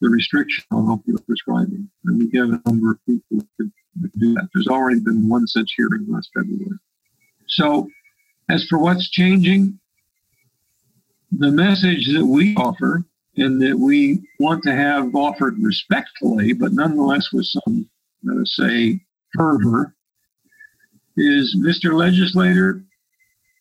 the 0.00 0.08
restriction 0.08 0.64
on 0.70 0.86
opioid 0.86 1.24
prescribing. 1.26 1.88
And 2.06 2.18
we 2.18 2.38
have 2.38 2.48
a 2.48 2.60
number 2.66 2.92
of 2.92 3.06
people 3.06 3.46
who 3.58 3.70
do 4.18 4.34
that. 4.34 4.48
There's 4.54 4.68
already 4.68 5.00
been 5.00 5.28
one 5.28 5.46
such 5.46 5.74
hearing 5.76 6.06
last 6.08 6.30
February. 6.34 6.78
So, 7.48 7.88
as 8.48 8.64
for 8.66 8.78
what's 8.78 9.10
changing, 9.10 9.78
the 11.38 11.50
message 11.50 12.12
that 12.12 12.24
we 12.24 12.54
offer 12.56 13.04
and 13.36 13.60
that 13.62 13.78
we 13.78 14.20
want 14.38 14.62
to 14.64 14.72
have 14.72 15.14
offered 15.14 15.56
respectfully, 15.58 16.52
but 16.52 16.72
nonetheless 16.72 17.32
with 17.32 17.46
some, 17.46 17.88
let 18.22 18.36
us 18.36 18.54
say, 18.56 19.00
fervor, 19.34 19.94
is 21.16 21.56
Mr. 21.58 21.94
Legislator, 21.94 22.82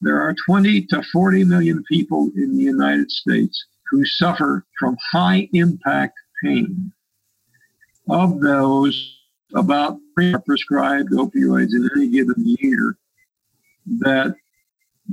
there 0.01 0.19
are 0.21 0.35
20 0.45 0.85
to 0.87 1.03
40 1.13 1.43
million 1.45 1.83
people 1.89 2.29
in 2.35 2.57
the 2.57 2.63
United 2.63 3.09
States 3.09 3.63
who 3.89 4.05
suffer 4.05 4.65
from 4.79 4.97
high 5.11 5.47
impact 5.53 6.17
pain. 6.43 6.91
Of 8.09 8.41
those, 8.41 9.15
about 9.53 9.97
three 10.15 10.33
are 10.33 10.39
prescribed 10.39 11.11
opioids 11.11 11.73
in 11.73 11.89
any 11.95 12.09
given 12.09 12.35
year 12.59 12.97
that 13.99 14.35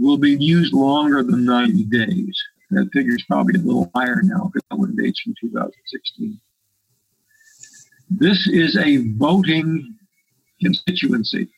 will 0.01 0.18
be 0.18 0.32
used 0.32 0.72
longer 0.72 1.22
than 1.22 1.44
90 1.44 1.84
days. 1.84 2.42
That 2.70 2.90
figure 2.92 3.14
is 3.14 3.24
probably 3.24 3.55
a 3.59 3.62
little 3.62 3.90
higher 3.94 4.20
now 4.22 4.51
because 4.53 4.66
that 4.70 4.78
one 4.78 4.94
dates 4.96 5.20
from 5.20 5.34
2016. 5.40 6.40
This 8.11 8.49
is 8.49 8.76
a 8.76 8.99
voting 9.18 9.94
constituency, 10.61 11.49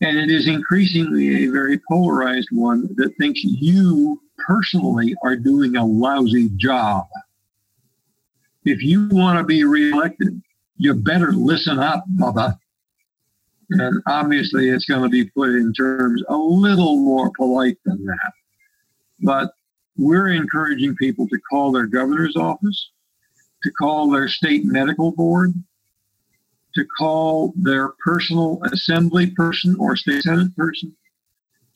and 0.00 0.18
it 0.18 0.30
is 0.30 0.48
increasingly 0.48 1.44
a 1.44 1.50
very 1.50 1.80
polarized 1.88 2.48
one 2.50 2.88
that 2.96 3.14
thinks 3.18 3.42
you 3.44 4.20
personally 4.38 5.14
are 5.22 5.36
doing 5.36 5.76
a 5.76 5.84
lousy 5.84 6.50
job 6.56 7.06
if 8.68 8.82
you 8.82 9.08
want 9.10 9.38
to 9.38 9.44
be 9.44 9.64
reelected, 9.64 10.42
you 10.76 10.94
better 10.94 11.32
listen 11.32 11.78
up, 11.78 12.04
Bubba. 12.16 12.58
And 13.70 14.02
obviously, 14.06 14.70
it's 14.70 14.86
going 14.86 15.02
to 15.02 15.08
be 15.08 15.26
put 15.26 15.50
in 15.50 15.72
terms 15.72 16.22
a 16.28 16.36
little 16.36 16.96
more 16.96 17.30
polite 17.36 17.76
than 17.84 18.04
that. 18.04 18.32
But 19.20 19.52
we're 19.96 20.28
encouraging 20.28 20.96
people 20.96 21.28
to 21.28 21.38
call 21.50 21.72
their 21.72 21.86
governor's 21.86 22.36
office, 22.36 22.90
to 23.62 23.70
call 23.72 24.10
their 24.10 24.28
state 24.28 24.64
medical 24.64 25.12
board, 25.12 25.52
to 26.74 26.84
call 26.96 27.52
their 27.56 27.90
personal 28.04 28.60
assembly 28.72 29.30
person 29.32 29.76
or 29.78 29.96
state 29.96 30.22
senate 30.22 30.56
person, 30.56 30.96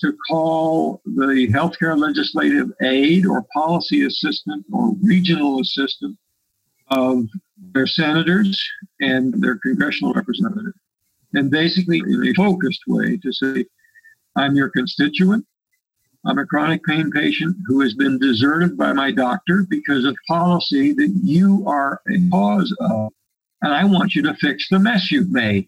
to 0.00 0.16
call 0.30 1.02
the 1.04 1.48
healthcare 1.52 1.98
legislative 1.98 2.70
aide 2.82 3.26
or 3.26 3.44
policy 3.52 4.04
assistant 4.06 4.64
or 4.72 4.94
regional 5.02 5.60
assistant 5.60 6.16
of 6.88 7.26
their 7.72 7.86
senators 7.86 8.60
and 9.00 9.42
their 9.42 9.58
congressional 9.58 10.12
representatives. 10.12 10.76
And 11.34 11.50
basically, 11.50 11.98
in 11.98 12.26
a 12.26 12.34
focused 12.34 12.82
way, 12.86 13.16
to 13.18 13.32
say, 13.32 13.64
I'm 14.36 14.54
your 14.54 14.70
constituent. 14.70 15.46
I'm 16.24 16.38
a 16.38 16.46
chronic 16.46 16.84
pain 16.84 17.10
patient 17.10 17.56
who 17.66 17.80
has 17.80 17.94
been 17.94 18.18
deserted 18.18 18.76
by 18.76 18.92
my 18.92 19.10
doctor 19.10 19.66
because 19.68 20.04
of 20.04 20.16
policy 20.28 20.92
that 20.92 21.20
you 21.22 21.64
are 21.66 22.00
a 22.08 22.30
cause 22.30 22.74
of. 22.80 23.12
And 23.62 23.72
I 23.72 23.84
want 23.84 24.14
you 24.14 24.22
to 24.22 24.34
fix 24.34 24.68
the 24.68 24.78
mess 24.78 25.10
you've 25.10 25.32
made. 25.32 25.66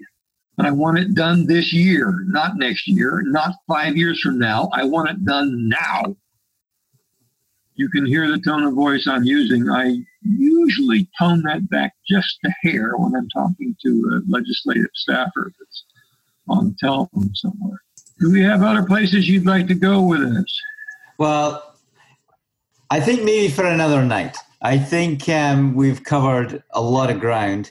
And 0.58 0.66
I 0.66 0.70
want 0.70 0.98
it 0.98 1.14
done 1.14 1.46
this 1.46 1.72
year, 1.72 2.24
not 2.26 2.56
next 2.56 2.86
year, 2.86 3.22
not 3.26 3.54
five 3.66 3.96
years 3.96 4.20
from 4.20 4.38
now. 4.38 4.68
I 4.72 4.84
want 4.84 5.10
it 5.10 5.24
done 5.24 5.68
now. 5.68 6.16
You 7.74 7.88
can 7.88 8.06
hear 8.06 8.30
the 8.30 8.38
tone 8.38 8.62
of 8.62 8.74
voice 8.74 9.08
I'm 9.08 9.24
using. 9.24 9.68
I 9.68 9.96
usually 10.24 11.08
tone 11.18 11.42
that 11.42 11.68
back 11.68 11.94
just 12.08 12.38
a 12.44 12.50
hair 12.62 12.96
when 12.96 13.14
I'm 13.14 13.28
talking 13.28 13.76
to 13.82 13.88
a 13.88 14.30
legislative 14.30 14.90
staffer 14.94 15.52
that's 15.58 15.84
on 16.48 16.68
the 16.68 16.76
telephone 16.80 17.34
somewhere. 17.34 17.82
Do 18.20 18.30
we 18.30 18.42
have 18.42 18.62
other 18.62 18.84
places 18.84 19.28
you'd 19.28 19.46
like 19.46 19.66
to 19.68 19.74
go 19.74 20.02
with 20.02 20.22
us? 20.22 20.60
Well, 21.18 21.74
I 22.90 23.00
think 23.00 23.24
maybe 23.24 23.52
for 23.52 23.64
another 23.64 24.04
night. 24.04 24.36
I 24.62 24.78
think 24.78 25.28
um, 25.28 25.74
we've 25.74 26.04
covered 26.04 26.62
a 26.70 26.80
lot 26.80 27.10
of 27.10 27.20
ground, 27.20 27.70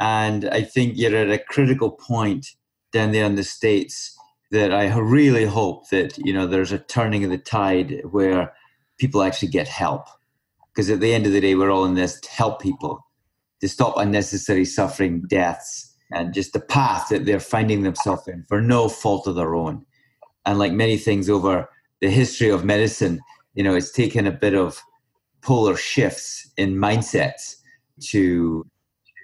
and 0.00 0.48
I 0.48 0.62
think 0.62 0.94
you're 0.96 1.14
at 1.14 1.30
a 1.30 1.38
critical 1.38 1.90
point 1.90 2.48
down 2.92 3.12
there 3.12 3.24
in 3.24 3.36
the 3.36 3.44
states 3.44 4.16
that 4.50 4.72
I 4.72 4.94
really 4.98 5.44
hope 5.44 5.88
that 5.90 6.18
you 6.18 6.32
know 6.32 6.46
there's 6.46 6.72
a 6.72 6.78
turning 6.78 7.24
of 7.24 7.30
the 7.30 7.38
tide 7.38 8.02
where 8.10 8.52
people 8.98 9.22
actually 9.22 9.48
get 9.48 9.68
help, 9.68 10.06
because 10.72 10.90
at 10.90 11.00
the 11.00 11.12
end 11.12 11.26
of 11.26 11.32
the 11.32 11.40
day, 11.40 11.54
we're 11.54 11.70
all 11.70 11.84
in 11.84 11.94
this 11.94 12.20
to 12.20 12.30
help 12.30 12.60
people 12.60 13.04
to 13.60 13.68
stop 13.68 13.94
unnecessary 13.96 14.64
suffering, 14.64 15.22
deaths, 15.28 15.94
and 16.12 16.34
just 16.34 16.52
the 16.52 16.60
path 16.60 17.08
that 17.08 17.24
they're 17.24 17.40
finding 17.40 17.82
themselves 17.82 18.26
in 18.28 18.44
for 18.48 18.60
no 18.60 18.88
fault 18.88 19.26
of 19.26 19.34
their 19.34 19.54
own. 19.54 19.84
And 20.44 20.58
like 20.58 20.72
many 20.72 20.96
things 20.96 21.30
over 21.30 21.68
the 22.00 22.10
history 22.10 22.48
of 22.48 22.64
medicine, 22.64 23.20
you 23.54 23.62
know, 23.62 23.74
it's 23.74 23.92
taken 23.92 24.26
a 24.26 24.32
bit 24.32 24.54
of 24.54 24.80
polar 25.42 25.76
shifts 25.76 26.50
in 26.56 26.74
mindsets 26.74 27.56
to 28.08 28.66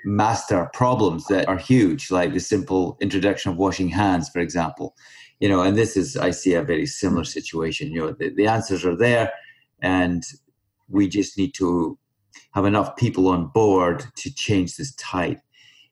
master 0.05 0.71
problems 0.73 1.27
that 1.27 1.49
are 1.49 1.59
huge, 1.59 2.11
like 2.11 2.33
the 2.33 2.41
simple 2.41 2.97
introduction 3.01 3.51
of 3.51 3.57
washing 3.57 3.89
hands, 3.89 4.29
for 4.29 4.39
example. 4.39 4.95
You 5.41 5.49
know, 5.49 5.63
and 5.63 5.77
this 5.77 5.97
is, 5.97 6.17
I 6.17 6.31
see 6.31 6.55
a 6.55 6.63
very 6.63 6.87
similar 6.87 7.25
situation. 7.25 7.93
You 7.93 8.01
know, 8.01 8.13
the, 8.13 8.31
the 8.31 8.47
answers 8.47 8.85
are 8.85 8.97
there, 8.97 9.33
and 9.81 10.23
we 10.89 11.09
just 11.09 11.37
need 11.39 11.55
to 11.55 11.99
have 12.53 12.65
enough 12.65 12.97
people 12.97 13.29
on 13.29 13.49
board 13.49 14.05
to 14.17 14.35
change 14.35 14.77
this 14.77 14.95
tide. 14.95 15.41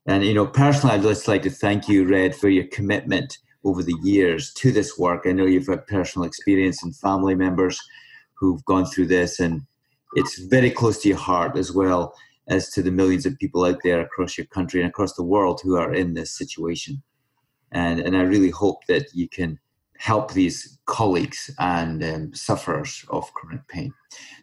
And, 0.07 0.25
you 0.25 0.35
know, 0.35 0.47
personally, 0.47 0.95
I'd 0.95 1.03
just 1.03 1.29
like 1.29 1.43
to 1.43 1.51
thank 1.51 1.89
you, 1.89 2.07
Red, 2.07 2.35
for 2.35 2.49
your 2.49 2.67
commitment 2.69 3.39
over 3.65 3.83
the 3.83 3.97
years 4.03 4.53
to 4.55 4.71
this 4.71 4.97
work. 4.97 5.25
I 5.27 5.33
know 5.33 5.45
you've 5.45 5.67
had 5.67 5.87
personal 5.87 6.27
experience 6.27 6.83
and 6.83 6.97
family 6.97 7.35
members 7.35 7.81
who've 8.35 8.65
gone 8.65 8.87
through 8.87 9.07
this, 9.07 9.41
and 9.41 9.63
it's 10.15 10.39
very 10.39 10.71
close 10.71 11.03
to 11.03 11.09
your 11.09 11.19
heart 11.19 11.57
as 11.57 11.73
well 11.73 12.15
as 12.49 12.71
to 12.71 12.83
the 12.83 12.93
millions 12.93 13.27
of 13.27 13.39
people 13.39 13.65
out 13.65 13.79
there 13.83 14.01
across 14.01 14.39
your 14.39 14.47
country 14.47 14.81
and 14.81 14.89
across 14.89 15.15
the 15.15 15.25
world 15.25 15.61
who 15.63 15.77
are 15.77 15.93
in 15.93 16.15
this 16.15 16.37
situation. 16.37 17.03
And, 17.73 17.99
and 17.99 18.17
I 18.17 18.23
really 18.23 18.51
hope 18.51 18.87
that 18.87 19.07
you 19.13 19.29
can 19.29 19.59
help 19.99 20.33
these 20.33 20.79
colleagues 20.87 21.51
and 21.59 22.03
um, 22.03 22.35
sufferers 22.35 23.05
of 23.11 23.33
chronic 23.35 23.67
pain. 23.69 23.93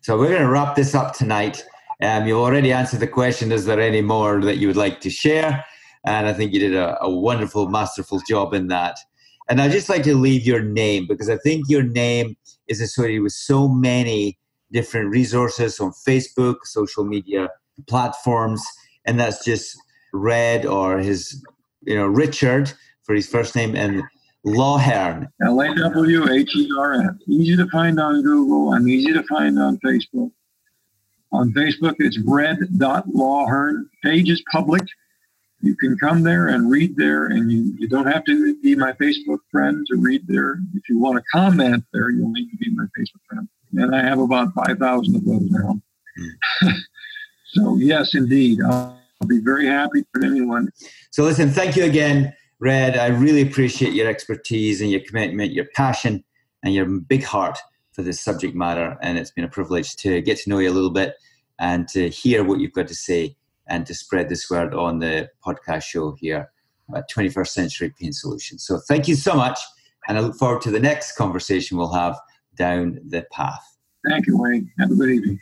So 0.01 0.17
we're 0.17 0.29
going 0.29 0.41
to 0.41 0.49
wrap 0.49 0.75
this 0.75 0.93
up 0.93 1.13
tonight. 1.13 1.63
Um, 2.01 2.27
you've 2.27 2.39
already 2.39 2.71
answered 2.71 2.99
the 2.99 3.07
question 3.07 3.51
is 3.51 3.65
there 3.65 3.79
any 3.79 4.01
more 4.01 4.41
that 4.41 4.57
you 4.57 4.67
would 4.67 4.77
like 4.77 4.99
to 5.01 5.09
share? 5.09 5.65
And 6.05 6.27
I 6.27 6.33
think 6.33 6.53
you 6.53 6.59
did 6.59 6.75
a, 6.75 7.01
a 7.01 7.09
wonderful, 7.09 7.69
masterful 7.69 8.21
job 8.27 8.53
in 8.53 8.67
that. 8.67 8.97
And 9.49 9.61
I'd 9.61 9.71
just 9.71 9.89
like 9.89 10.03
to 10.03 10.15
leave 10.15 10.45
your 10.45 10.61
name 10.61 11.05
because 11.07 11.29
I 11.29 11.37
think 11.37 11.69
your 11.69 11.83
name 11.83 12.35
is 12.67 12.81
associated 12.81 13.23
with 13.23 13.33
so 13.33 13.67
many 13.67 14.37
different 14.71 15.09
resources 15.09 15.79
on 15.79 15.91
Facebook, 16.07 16.57
social 16.63 17.05
media 17.05 17.49
platforms, 17.87 18.65
and 19.05 19.19
that's 19.19 19.43
just 19.43 19.77
Red 20.13 20.65
or 20.65 20.99
his, 20.99 21.43
you 21.81 21.95
know, 21.95 22.07
Richard 22.07 22.71
for 23.03 23.15
his 23.15 23.27
first 23.27 23.55
name 23.55 23.75
and 23.75 24.03
Lawhern. 24.45 25.27
L 25.41 25.61
A 25.61 25.73
W 25.73 26.29
H 26.29 26.55
E 26.55 26.69
R 26.77 26.93
N. 26.93 27.19
Easy 27.27 27.55
to 27.55 27.67
find 27.69 27.99
on 27.99 28.21
Google 28.21 28.73
and 28.73 28.87
easy 28.89 29.13
to 29.13 29.23
find 29.23 29.57
on 29.59 29.77
Facebook. 29.79 30.31
On 31.31 31.51
Facebook, 31.53 31.95
it's 31.99 32.19
red.lawhern. 32.19 33.85
Page 34.03 34.29
is 34.29 34.43
public. 34.51 34.83
You 35.61 35.75
can 35.77 35.97
come 35.97 36.23
there 36.23 36.49
and 36.49 36.69
read 36.69 36.97
there, 36.97 37.27
and 37.27 37.49
you, 37.49 37.73
you 37.79 37.87
don't 37.87 38.05
have 38.05 38.25
to 38.25 38.55
be 38.61 38.75
my 38.75 38.91
Facebook 38.93 39.39
friend 39.49 39.85
to 39.89 39.95
read 39.95 40.27
there. 40.27 40.59
If 40.75 40.89
you 40.89 40.99
want 40.99 41.17
to 41.17 41.23
comment 41.31 41.85
there, 41.93 42.09
you'll 42.09 42.31
need 42.31 42.51
to 42.51 42.57
be 42.57 42.69
my 42.71 42.83
Facebook 42.83 43.21
friend. 43.29 43.47
And 43.71 43.95
I 43.95 44.03
have 44.03 44.19
about 44.19 44.53
5,000 44.53 45.15
of 45.15 45.25
those 45.25 45.49
now. 45.49 45.81
so, 47.53 47.77
yes, 47.77 48.13
indeed. 48.13 48.59
I'll 48.61 48.99
be 49.25 49.39
very 49.39 49.65
happy 49.65 50.05
for 50.13 50.23
anyone. 50.23 50.69
So, 51.11 51.23
listen, 51.23 51.49
thank 51.49 51.77
you 51.77 51.85
again, 51.85 52.33
Red. 52.63 52.97
I 52.97 53.07
really 53.07 53.41
appreciate 53.41 53.91
your 53.91 54.07
expertise 54.07 54.79
and 54.79 54.89
your 54.89 55.01
commitment, 55.01 55.51
your 55.51 55.65
passion, 55.75 56.23
and 56.63 56.73
your 56.73 56.85
big 56.85 57.21
heart 57.21 57.59
for 57.91 58.03
this 58.03 58.21
subject 58.21 58.55
matter. 58.55 58.97
And 59.01 59.17
it's 59.17 59.31
been 59.31 59.43
a 59.43 59.49
privilege 59.49 59.97
to 59.97 60.21
get 60.21 60.37
to 60.39 60.49
know 60.49 60.59
you 60.59 60.69
a 60.69 60.71
little 60.71 60.89
bit 60.89 61.15
and 61.59 61.89
to 61.89 62.09
hear 62.09 62.41
what 62.41 62.61
you've 62.61 62.71
got 62.71 62.87
to 62.87 62.95
say 62.95 63.35
and 63.67 63.85
to 63.85 63.93
spread 63.93 64.29
this 64.29 64.49
word 64.49 64.73
on 64.73 64.99
the 64.99 65.29
podcast 65.45 65.83
show 65.83 66.13
here 66.13 66.49
at 66.95 67.11
21st 67.11 67.47
Century 67.49 67.93
Pain 67.99 68.13
Solutions. 68.13 68.65
So 68.65 68.79
thank 68.87 69.09
you 69.09 69.15
so 69.15 69.33
much. 69.35 69.59
And 70.07 70.17
I 70.17 70.21
look 70.21 70.37
forward 70.37 70.61
to 70.61 70.71
the 70.71 70.79
next 70.79 71.17
conversation 71.17 71.77
we'll 71.77 71.91
have 71.91 72.17
down 72.55 72.97
the 73.05 73.25
path. 73.33 73.77
Thank 74.07 74.27
you, 74.27 74.37
Wayne. 74.37 74.71
Have 74.79 74.91
a 74.91 74.95
good 74.95 75.09
evening. 75.09 75.39